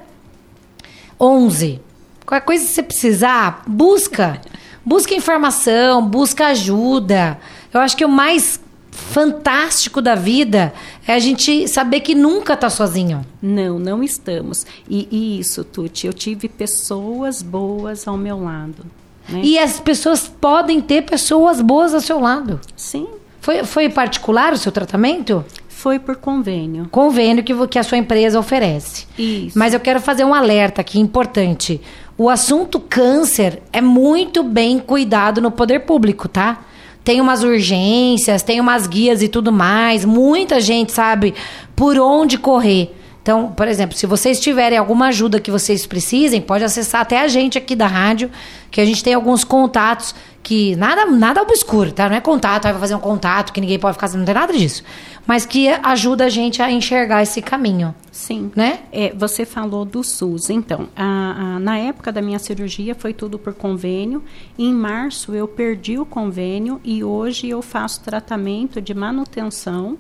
11. 1.20 1.82
Qualquer 2.26 2.46
coisa 2.46 2.64
que 2.64 2.72
você 2.72 2.84
precisar, 2.84 3.64
busca. 3.68 4.40
Busca 4.86 5.14
informação, 5.14 6.06
busca 6.06 6.48
ajuda. 6.48 7.40
Eu 7.74 7.80
acho 7.82 7.96
que 7.96 8.06
o 8.06 8.10
mais 8.10 8.60
fantástico 8.92 10.02
da 10.02 10.16
vida 10.16 10.74
é 11.08 11.14
a 11.14 11.20
gente 11.20 11.68
saber 11.68 12.02
que 12.02 12.14
nunca 12.14 12.54
está 12.54 12.70
sozinho. 12.70 13.26
Não, 13.42 13.80
não 13.80 14.04
estamos. 14.04 14.66
E, 14.90 15.08
e, 15.12 15.40
isso, 15.40 15.64
Tuti, 15.64 16.08
eu 16.08 16.14
tive 16.14 16.48
pessoas 16.50 17.42
boas 17.42 18.08
ao 18.08 18.18
meu 18.18 18.44
lado. 18.44 18.86
Né? 19.28 19.42
E 19.44 19.60
as 19.60 19.80
pessoas 19.80 20.28
podem 20.28 20.82
ter 20.82 21.04
pessoas 21.04 21.62
boas 21.62 21.94
ao 21.94 22.02
seu 22.02 22.20
lado. 22.20 22.60
Sim. 22.76 23.08
Foi, 23.42 23.64
foi 23.64 23.90
particular 23.90 24.54
o 24.54 24.58
seu 24.58 24.72
tratamento? 24.72 25.46
Foi 25.68 25.98
por 25.98 26.18
convênio. 26.18 26.88
Convênio 26.92 27.44
que, 27.44 27.68
que 27.68 27.80
a 27.80 27.84
sua 27.84 27.98
empresa 27.98 28.38
oferece. 28.38 29.08
Isso. 29.18 29.58
Mas 29.58 29.74
eu 29.74 29.80
quero 29.80 30.02
fazer 30.02 30.26
um 30.26 30.34
alerta 30.34 30.82
aqui 30.82 31.00
importante 31.00 31.80
o 32.20 32.30
assunto 32.30 32.82
câncer 32.82 33.64
é 33.72 33.80
muito 33.80 34.44
bem 34.44 34.78
cuidado 34.78 35.40
no 35.40 35.50
poder 35.50 35.86
público, 35.86 36.28
tá? 36.28 36.60
Tem 37.02 37.22
umas 37.22 37.44
urgências, 37.44 38.44
tem 38.44 38.60
umas 38.60 38.88
guias 38.88 39.22
e 39.22 39.30
tudo 39.30 39.54
mais. 39.54 40.04
Muita 40.04 40.60
gente 40.60 40.92
sabe 40.92 41.34
por 41.78 41.98
onde 41.98 42.38
correr. 42.38 42.94
Então, 43.22 43.54
por 43.54 43.70
exemplo, 43.70 43.98
se 43.98 44.06
vocês 44.06 44.38
tiverem 44.38 44.78
alguma 44.78 45.08
ajuda 45.08 45.40
que 45.40 45.50
vocês 45.50 45.86
precisem, 45.86 46.42
pode 46.42 46.62
acessar 46.62 47.00
até 47.00 47.22
a 47.22 47.30
gente 47.30 47.58
aqui 47.58 47.74
da 47.74 47.88
rádio, 47.88 48.30
que 48.70 48.82
a 48.82 48.86
gente 48.86 49.02
tem 49.02 49.14
alguns 49.14 49.46
contatos 49.46 50.14
que 50.44 50.76
nada 50.76 51.06
nada 51.06 51.42
obscuro, 51.42 51.94
tá? 51.94 52.10
Não 52.10 52.18
é 52.18 52.22
contato, 52.22 52.64
vai 52.64 52.74
fazer 52.74 52.96
um 52.96 53.00
contato 53.00 53.54
que 53.54 53.62
ninguém 53.62 53.80
pode 53.80 53.94
ficar, 53.94 54.10
não 54.10 54.26
tem 54.26 54.36
nada 54.36 54.52
disso. 54.52 54.84
Mas 55.26 55.46
que 55.46 55.68
ajuda 55.68 56.26
a 56.26 56.30
gente 56.30 56.62
a 56.62 56.72
enxergar 56.72 57.22
esse 57.22 57.42
caminho. 57.42 57.94
Sim. 58.12 58.52
Né? 58.56 58.80
É, 58.92 59.14
você 59.14 59.46
falou 59.46 59.86
do 59.86 60.04
SUS. 60.04 60.50
Então, 60.50 60.90
a, 60.96 61.56
a, 61.56 61.60
na 61.60 61.78
época 61.78 62.12
da 62.12 62.22
minha 62.22 62.40
cirurgia 62.40 62.96
foi 62.96 63.14
tudo 63.14 63.38
por 63.38 63.54
convênio. 63.54 64.24
Em 64.58 64.74
março 64.74 65.34
eu 65.34 65.48
perdi 65.48 65.98
o 65.98 66.06
convênio 66.06 66.82
e 66.84 67.04
hoje 67.04 67.48
eu 67.50 67.62
faço 67.62 68.02
tratamento 68.02 68.82
de 68.82 68.94
manutenção 68.94 69.98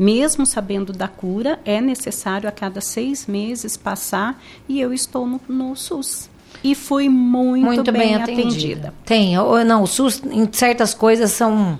mesmo 0.00 0.46
sabendo 0.46 0.94
da 0.94 1.06
cura, 1.06 1.60
é 1.62 1.78
necessário 1.78 2.48
a 2.48 2.52
cada 2.52 2.80
seis 2.80 3.26
meses 3.26 3.76
passar 3.76 4.42
e 4.66 4.80
eu 4.80 4.94
estou 4.94 5.26
no, 5.26 5.38
no 5.46 5.76
SUS. 5.76 6.30
E 6.64 6.74
fui 6.74 7.06
muito, 7.10 7.66
muito 7.66 7.92
bem, 7.92 8.00
bem 8.00 8.14
atendida. 8.14 8.48
atendida. 8.48 8.94
Tem, 9.04 9.34
não, 9.66 9.82
o 9.82 9.86
SUS 9.86 10.22
em 10.24 10.50
certas 10.50 10.94
coisas 10.94 11.32
são 11.32 11.78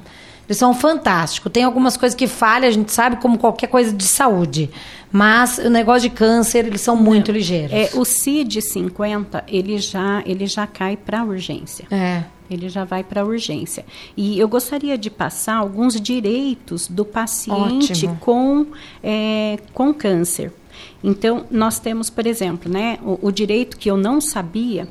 eles 0.51 0.59
são 0.59 0.75
fantásticos. 0.75 1.53
Tem 1.53 1.63
algumas 1.63 1.97
coisas 1.97 2.17
que 2.17 2.27
falham, 2.27 2.67
a 2.67 2.73
gente 2.73 2.91
sabe, 2.91 3.17
como 3.23 3.39
qualquer 3.39 3.69
coisa 3.69 3.93
de 3.93 4.03
saúde. 4.03 4.69
Mas 5.13 5.59
o 5.59 5.71
negócio 5.71 6.11
de 6.11 6.11
câncer, 6.11 6.67
eles 6.67 6.81
são 6.81 6.97
muito 6.97 7.29
Não, 7.29 7.39
ligeiros. 7.39 7.73
É, 7.73 7.91
o 7.95 8.01
CID-50, 8.01 9.45
ele 9.47 9.79
já, 9.79 10.25
ele 10.27 10.49
já 10.49 10.67
cai 10.67 10.97
para 10.97 11.23
urgência. 11.23 11.87
É. 11.89 12.25
Ele 12.51 12.69
já 12.69 12.83
vai 12.83 13.05
para 13.05 13.25
urgência. 13.25 13.87
E 14.17 14.41
eu 14.41 14.49
gostaria 14.49 14.99
de 14.99 15.09
passar 15.09 15.55
alguns 15.55 16.01
direitos 16.01 16.89
do 16.89 17.05
paciente 17.05 18.11
com, 18.19 18.67
é, 19.05 19.57
com 19.73 19.95
câncer. 19.95 20.53
Então, 21.03 21.45
nós 21.49 21.79
temos, 21.79 22.11
por 22.11 22.27
exemplo, 22.27 22.69
né, 22.69 22.99
o, 23.05 23.29
o 23.29 23.31
direito 23.31 23.79
que 23.79 23.89
eu 23.89 23.97
não 23.97 24.21
sabia 24.21 24.89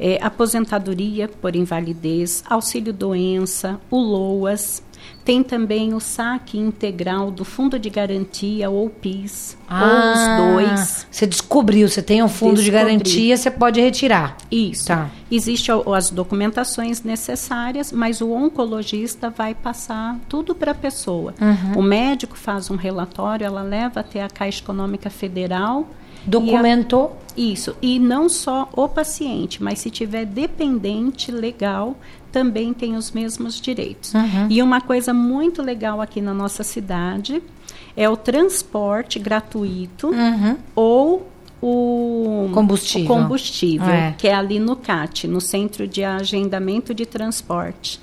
é 0.00 0.18
aposentadoria 0.22 1.28
por 1.28 1.54
invalidez, 1.54 2.42
auxílio 2.48 2.94
doença, 2.94 3.78
o 3.90 3.98
LOAS, 3.98 4.82
tem 5.24 5.42
também 5.42 5.94
o 5.94 6.00
saque 6.00 6.58
integral 6.58 7.30
do 7.30 7.44
Fundo 7.44 7.78
de 7.78 7.88
Garantia 7.88 8.68
ou 8.68 8.90
PIS, 8.90 9.56
ah, 9.68 9.84
ou 9.84 10.12
os 10.12 10.18
ah, 10.18 10.36
dois. 10.36 11.06
Você 11.10 11.26
descobriu, 11.26 11.88
você 11.88 12.02
tem 12.02 12.22
um 12.22 12.28
fundo 12.28 12.56
Descobri. 12.56 12.64
de 12.64 12.70
garantia, 12.70 13.36
você 13.36 13.50
pode 13.50 13.80
retirar. 13.80 14.36
Isso. 14.50 14.86
Tá. 14.86 15.10
Existem 15.30 15.74
as 15.94 16.10
documentações 16.10 17.02
necessárias, 17.02 17.92
mas 17.92 18.20
o 18.20 18.32
oncologista 18.32 19.30
vai 19.30 19.54
passar 19.54 20.18
tudo 20.28 20.54
para 20.54 20.72
a 20.72 20.74
pessoa. 20.74 21.34
Uhum. 21.40 21.78
O 21.78 21.82
médico 21.82 22.36
faz 22.36 22.70
um 22.70 22.76
relatório, 22.76 23.46
ela 23.46 23.62
leva 23.62 24.00
até 24.00 24.22
a 24.22 24.28
Caixa 24.28 24.60
Econômica 24.60 25.08
Federal. 25.08 25.88
Documentou? 26.26 27.16
A, 27.18 27.40
isso. 27.40 27.76
E 27.80 27.98
não 27.98 28.28
só 28.28 28.68
o 28.74 28.88
paciente, 28.88 29.62
mas 29.62 29.78
se 29.78 29.90
tiver 29.90 30.24
dependente 30.26 31.30
legal, 31.30 31.96
também 32.30 32.72
tem 32.72 32.96
os 32.96 33.10
mesmos 33.10 33.60
direitos. 33.60 34.14
Uhum. 34.14 34.46
E 34.48 34.62
uma 34.62 34.80
coisa 34.80 35.12
muito 35.12 35.62
legal 35.62 36.00
aqui 36.00 36.20
na 36.20 36.34
nossa 36.34 36.62
cidade 36.62 37.42
é 37.96 38.08
o 38.08 38.16
transporte 38.16 39.18
gratuito 39.18 40.08
uhum. 40.08 40.56
ou 40.74 41.28
o 41.60 42.50
combustível, 42.52 43.04
o 43.04 43.20
combustível 43.20 43.88
é. 43.88 44.14
que 44.18 44.26
é 44.26 44.34
ali 44.34 44.58
no 44.58 44.74
CAT, 44.74 45.28
no 45.28 45.40
Centro 45.40 45.86
de 45.86 46.02
Agendamento 46.02 46.92
de 46.92 47.06
Transporte. 47.06 48.00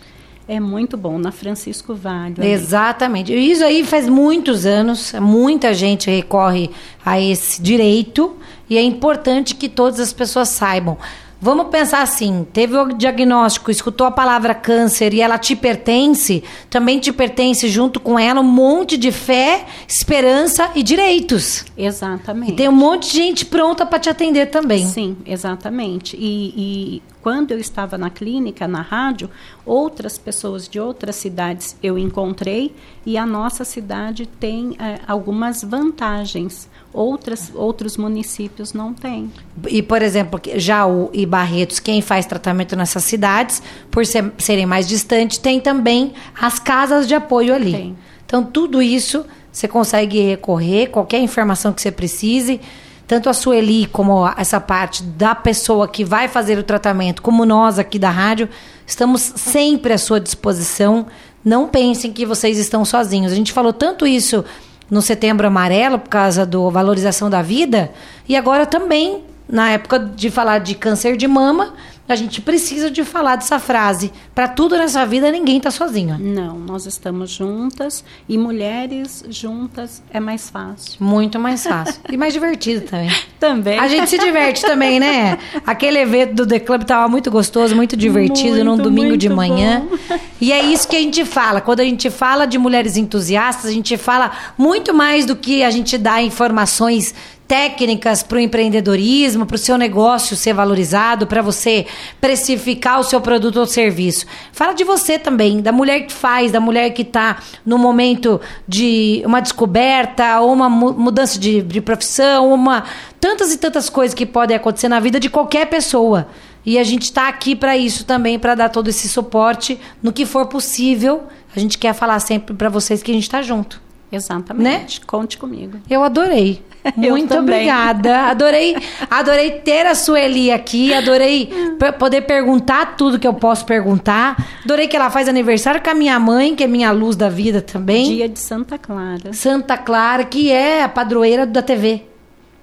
É 0.50 0.60
muito 0.60 0.98
bom, 0.98 1.20
na 1.20 1.32
Francisco 1.32 1.94
Vale. 1.94 2.34
Ali. 2.40 2.50
Exatamente. 2.50 3.32
Isso 3.32 3.64
aí 3.64 3.86
faz 3.86 4.10
muitos 4.10 4.66
anos, 4.66 5.14
muita 5.22 5.76
gente 5.76 6.10
recorre 6.10 6.72
a 7.06 7.22
esse 7.22 7.62
direito 7.62 8.36
e 8.68 8.76
é 8.76 8.82
importante 8.82 9.54
que 9.54 9.70
todas 9.70 10.00
as 10.00 10.12
pessoas 10.12 10.50
saibam. 10.50 10.98
Vamos 11.40 11.68
pensar 11.68 12.02
assim: 12.02 12.48
teve 12.52 12.76
o 12.76 12.94
diagnóstico, 12.94 13.70
escutou 13.70 14.08
a 14.08 14.12
palavra 14.12 14.56
câncer 14.56 15.14
e 15.14 15.22
ela 15.22 15.38
te 15.38 15.56
pertence, 15.56 16.44
também 16.68 17.00
te 17.00 17.14
pertence 17.14 17.70
junto 17.70 18.00
com 18.00 18.18
ela 18.18 18.42
um 18.42 18.44
monte 18.44 18.98
de 18.98 19.12
fé, 19.12 19.68
esperança 19.88 20.72
e 20.74 20.82
direitos. 20.82 21.64
Exatamente. 21.78 22.54
E 22.54 22.56
tem 22.56 22.68
um 22.68 22.74
monte 22.74 23.12
de 23.12 23.18
gente 23.18 23.46
pronta 23.46 23.86
para 23.86 24.00
te 24.00 24.10
atender 24.10 24.48
também. 24.48 24.86
Sim, 24.86 25.16
exatamente. 25.28 26.18
E, 26.18 26.54
e 26.58 27.02
quando 27.22 27.52
eu 27.52 27.60
estava 27.60 27.98
na 27.98 28.10
clínica, 28.10 28.68
na 28.68 28.82
rádio, 28.82 29.30
outras 29.66 30.18
pessoas 30.18 30.68
de 30.68 30.80
outras 30.80 31.16
cidades 31.16 31.76
eu 31.84 31.98
encontrei 31.98 32.74
e 33.06 33.18
a 33.18 33.26
nossa 33.26 33.64
cidade 33.66 34.26
tem 34.26 34.76
é, 34.80 35.00
algumas 35.08 35.64
vantagens 35.64 36.70
outras, 36.94 37.52
outros 37.54 37.98
municípios 37.98 38.74
não 38.74 38.94
têm. 38.94 39.32
E, 39.68 39.82
por 39.82 40.02
exemplo, 40.02 40.40
Jaú 40.56 41.10
e 41.14 41.26
Barretos, 41.26 41.80
quem 41.80 42.02
faz 42.02 42.26
tratamento 42.26 42.76
nessas 42.76 43.04
cidades, 43.04 43.62
por 43.92 44.06
ser, 44.06 44.32
serem 44.38 44.66
mais 44.66 44.88
distantes, 44.88 45.38
tem 45.38 45.60
também 45.60 46.14
as 46.40 46.60
casas 46.60 47.08
de 47.08 47.16
apoio 47.16 47.54
ali. 47.54 47.72
Tem. 47.72 47.98
Então, 48.26 48.44
tudo 48.44 48.82
isso 48.82 49.26
você 49.52 49.68
consegue 49.68 50.22
recorrer, 50.22 50.88
qualquer 50.88 51.20
informação 51.20 51.74
que 51.74 51.82
você 51.82 51.92
precise. 51.92 52.62
Tanto 53.10 53.28
a 53.28 53.34
Sueli 53.34 53.88
como 53.88 54.32
essa 54.38 54.62
parte 54.62 55.02
da 55.02 55.34
pessoa 55.34 55.88
que 55.88 56.06
vai 56.06 56.28
fazer 56.28 56.60
o 56.60 56.64
tratamento, 56.64 57.24
como 57.24 57.44
nós 57.44 57.80
aqui 57.80 57.98
da 57.98 58.12
rádio, 58.12 58.48
estamos 58.86 59.34
sempre 59.36 59.92
à 59.92 59.98
sua 59.98 60.20
disposição. 60.20 61.08
Não 61.44 61.68
pensem 61.68 62.14
que 62.14 62.24
vocês 62.24 62.60
estão 62.60 62.86
sozinhos. 62.86 63.32
A 63.32 63.36
gente 63.36 63.52
falou 63.52 63.74
tanto 63.74 64.06
isso 64.06 64.46
no 64.92 65.02
Setembro 65.02 65.48
Amarelo, 65.48 65.98
por 65.98 66.08
causa 66.08 66.46
da 66.46 66.60
valorização 66.70 67.32
da 67.32 67.42
vida, 67.42 67.92
e 68.28 68.36
agora 68.36 68.68
também, 68.68 69.24
na 69.48 69.72
época 69.72 69.98
de 69.98 70.30
falar 70.30 70.60
de 70.60 70.76
câncer 70.76 71.18
de 71.18 71.28
mama, 71.28 71.74
a 72.10 72.16
gente 72.16 72.42
precisa 72.42 72.90
de 72.90 73.04
falar 73.04 73.36
dessa 73.36 73.60
frase. 73.60 74.12
Para 74.34 74.48
tudo 74.48 74.76
nessa 74.76 75.06
vida, 75.06 75.32
ninguém 75.32 75.58
está 75.58 75.70
sozinho. 75.70 76.18
Não, 76.20 76.58
nós 76.58 76.88
estamos 76.88 77.30
juntas 77.30 78.04
e 78.28 78.36
mulheres 78.36 79.24
juntas 79.30 80.02
é 80.12 80.20
mais 80.20 80.50
fácil. 80.50 80.94
Muito 81.00 81.40
mais 81.40 81.64
fácil. 81.64 82.02
e 82.12 82.18
mais 82.18 82.34
divertido 82.34 82.82
também. 82.82 83.12
também. 83.40 83.78
A 83.78 83.88
gente 83.88 84.10
se 84.10 84.18
diverte 84.18 84.62
também, 84.62 85.00
né? 85.00 85.38
Aquele 85.66 86.00
evento 86.00 86.34
do 86.34 86.48
The 86.48 86.60
Club 86.60 86.84
tava 86.84 87.08
muito 87.08 87.30
gostoso, 87.30 87.76
muito 87.76 87.96
divertido, 87.96 88.56
muito, 88.56 88.66
num 88.66 88.78
domingo 88.78 89.16
de 89.16 89.30
manhã. 89.30 89.86
Bom. 89.88 90.20
E 90.42 90.52
é 90.52 90.66
isso 90.66 90.88
que 90.88 90.96
a 90.96 91.00
gente 91.00 91.24
fala. 91.26 91.62
Quando 91.62 91.82
a 91.82 91.84
gente 91.84 92.10
fala 92.10 92.48
de 92.48 92.58
mulheres 92.58 92.98
entusiastas, 92.98 93.70
a 93.70 93.74
gente 93.74 93.96
fala 93.98 94.32
muito 94.58 94.96
mais 94.96 95.28
do 95.28 95.36
que 95.36 95.62
a 95.64 95.70
gente 95.70 95.96
dá 95.96 96.22
informações 96.24 97.14
técnicas 97.50 98.22
para 98.22 98.38
o 98.38 98.40
empreendedorismo, 98.40 99.44
para 99.44 99.56
o 99.56 99.58
seu 99.58 99.76
negócio 99.76 100.38
ser 100.38 100.54
valorizado, 100.54 101.26
para 101.26 101.42
você 101.42 101.88
precificar 102.22 103.00
o 103.00 103.04
seu 103.04 103.20
produto 103.20 103.60
ou 103.60 103.66
serviço. 103.66 104.28
Fala 104.54 104.74
de 104.74 104.84
você 104.84 105.18
também, 105.18 105.60
da 105.60 105.72
mulher 105.72 106.02
que 106.02 106.14
faz, 106.14 106.52
da 106.52 106.60
mulher 106.60 106.92
que 106.92 107.02
está 107.02 107.40
no 107.66 107.80
momento 107.80 108.40
de 108.68 109.24
uma 109.26 109.40
descoberta, 109.40 110.40
ou 110.42 110.54
uma 110.54 110.70
mudança 110.70 111.40
de, 111.40 111.64
de 111.64 111.82
profissão, 111.82 112.54
uma 112.54 112.84
tantas 113.20 113.52
e 113.52 113.58
tantas 113.58 113.90
coisas 113.90 114.14
que 114.14 114.28
podem 114.28 114.56
acontecer 114.56 114.88
na 114.88 115.00
vida 115.00 115.20
de 115.20 115.28
qualquer 115.28 115.66
pessoa. 115.66 116.28
E 116.64 116.78
a 116.78 116.84
gente 116.84 117.04
está 117.04 117.28
aqui 117.28 117.56
para 117.56 117.76
isso 117.76 118.06
também, 118.06 118.38
para 118.38 118.54
dar 118.54 118.70
todo 118.70 118.90
esse 118.90 119.10
suporte 119.10 119.80
no 120.04 120.14
que 120.14 120.24
for 120.24 120.46
possível. 120.46 121.24
A 121.56 121.60
gente 121.60 121.80
quer 121.80 121.96
falar 121.96 122.20
sempre 122.20 122.54
para 122.54 122.70
vocês 122.70 123.02
que 123.02 123.10
a 123.10 123.14
gente 123.16 123.24
está 123.24 123.42
junto. 123.42 123.89
Exatamente. 124.12 125.00
Né? 125.00 125.06
Conte 125.06 125.38
comigo. 125.38 125.80
Eu 125.90 126.04
adorei. 126.04 126.62
Muito 126.96 127.36
obrigada. 127.36 128.24
Adorei, 128.24 128.76
adorei 129.10 129.52
ter 129.52 129.86
a 129.86 129.94
Sueli 129.94 130.52
aqui. 130.52 130.94
Adorei 130.94 131.50
poder 131.98 132.22
perguntar 132.22 132.96
tudo 132.96 133.20
que 133.20 133.28
eu 133.28 133.34
posso 133.34 133.66
perguntar. 133.66 134.62
Adorei 134.64 134.88
que 134.88 134.96
ela 134.96 135.10
faz 135.10 135.28
aniversário 135.28 135.82
com 135.82 135.90
a 135.90 135.94
minha 135.94 136.20
mãe, 136.20 136.56
que 136.56 136.64
é 136.64 136.68
minha 136.68 136.92
luz 136.92 137.16
da 137.16 137.30
vida 137.30 137.62
também. 137.62 138.16
Dia 138.16 138.30
de 138.30 138.40
Santa 138.40 138.78
Clara. 138.78 139.34
Santa 139.34 139.78
Clara, 139.78 140.24
que 140.24 140.52
é 140.52 140.84
a 140.84 140.90
padroeira 140.90 141.46
da 141.46 141.62
TV. 141.62 142.09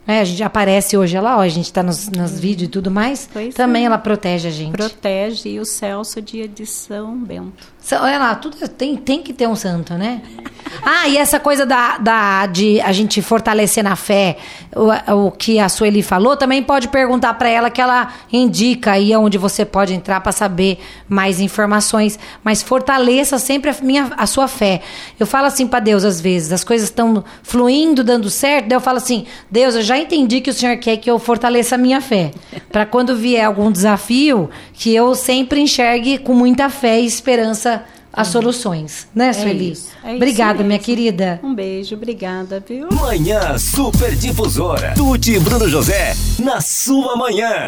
É, 0.06 0.20
a 0.20 0.24
gente 0.24 0.42
aparece 0.42 0.96
hoje, 0.96 1.16
ela, 1.16 1.36
ó, 1.36 1.40
a 1.40 1.48
gente 1.48 1.72
tá 1.72 1.82
nos, 1.82 2.08
nos 2.08 2.38
vídeos 2.38 2.68
e 2.68 2.70
tudo 2.70 2.90
mais. 2.90 3.28
Pois 3.32 3.54
também 3.54 3.82
é. 3.82 3.86
ela 3.86 3.98
protege 3.98 4.48
a 4.48 4.50
gente. 4.52 4.72
Protege. 4.72 5.48
E 5.48 5.60
o 5.60 5.64
Celso, 5.64 6.22
dia 6.22 6.46
de 6.46 6.64
São 6.64 7.16
Bento. 7.18 7.76
Olha 7.92 8.18
lá, 8.18 8.34
tudo 8.34 8.56
tem, 8.68 8.96
tem 8.96 9.22
que 9.22 9.32
ter 9.32 9.46
um 9.48 9.56
santo, 9.56 9.94
né? 9.94 10.22
Ah, 10.82 11.08
e 11.08 11.16
essa 11.16 11.40
coisa 11.40 11.64
da, 11.64 11.98
da, 11.98 12.46
de 12.46 12.80
a 12.80 12.92
gente 12.92 13.22
fortalecer 13.22 13.82
na 13.82 13.96
fé, 13.96 14.36
o, 14.74 15.26
o 15.26 15.30
que 15.30 15.58
a 15.58 15.68
Sueli 15.68 16.02
falou, 16.02 16.36
também 16.36 16.62
pode 16.62 16.88
perguntar 16.88 17.34
para 17.34 17.48
ela 17.48 17.70
que 17.70 17.80
ela 17.80 18.12
indica 18.32 18.92
aí 18.92 19.16
onde 19.16 19.38
você 19.38 19.64
pode 19.64 19.94
entrar 19.94 20.20
para 20.20 20.32
saber 20.32 20.78
mais 21.08 21.40
informações. 21.40 22.18
Mas 22.42 22.62
fortaleça 22.62 23.38
sempre 23.38 23.70
a, 23.70 23.76
minha, 23.82 24.12
a 24.16 24.26
sua 24.26 24.46
fé. 24.46 24.82
Eu 25.18 25.26
falo 25.26 25.46
assim 25.46 25.66
para 25.66 25.80
Deus 25.80 26.04
às 26.04 26.20
vezes, 26.20 26.52
as 26.52 26.62
coisas 26.62 26.88
estão 26.88 27.24
fluindo, 27.42 28.04
dando 28.04 28.28
certo, 28.28 28.68
daí 28.68 28.76
eu 28.76 28.80
falo 28.80 28.98
assim: 28.98 29.26
Deus, 29.50 29.74
eu 29.74 29.82
já 29.82 29.95
entendi 29.98 30.40
que 30.40 30.50
o 30.50 30.54
Senhor 30.54 30.76
quer 30.78 30.96
que 30.96 31.10
eu 31.10 31.18
fortaleça 31.18 31.74
a 31.74 31.78
minha 31.78 32.00
fé. 32.00 32.32
Para 32.70 32.86
quando 32.86 33.16
vier 33.16 33.44
algum 33.44 33.70
desafio, 33.70 34.50
que 34.72 34.94
eu 34.94 35.14
sempre 35.14 35.60
enxergue 35.60 36.18
com 36.18 36.34
muita 36.34 36.68
fé 36.68 37.00
e 37.00 37.06
esperança 37.06 37.84
as 38.12 38.28
soluções, 38.28 39.06
né, 39.14 39.28
é 39.28 39.32
Sueli? 39.34 39.72
Isso, 39.72 39.90
é 40.02 40.14
obrigada, 40.14 40.64
minha 40.64 40.78
querida. 40.78 41.38
Um 41.42 41.54
beijo, 41.54 41.94
obrigada, 41.94 42.64
viu? 42.66 42.88
Manhã 42.90 43.58
Super 43.58 44.14
Difusora. 44.14 44.94
Tuti 44.96 45.32
e 45.32 45.38
Bruno 45.38 45.68
José, 45.68 46.14
na 46.38 46.62
sua 46.62 47.14
manhã. 47.14 47.66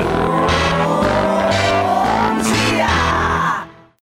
Bom 1.75 2.43
dia. 2.43 3.08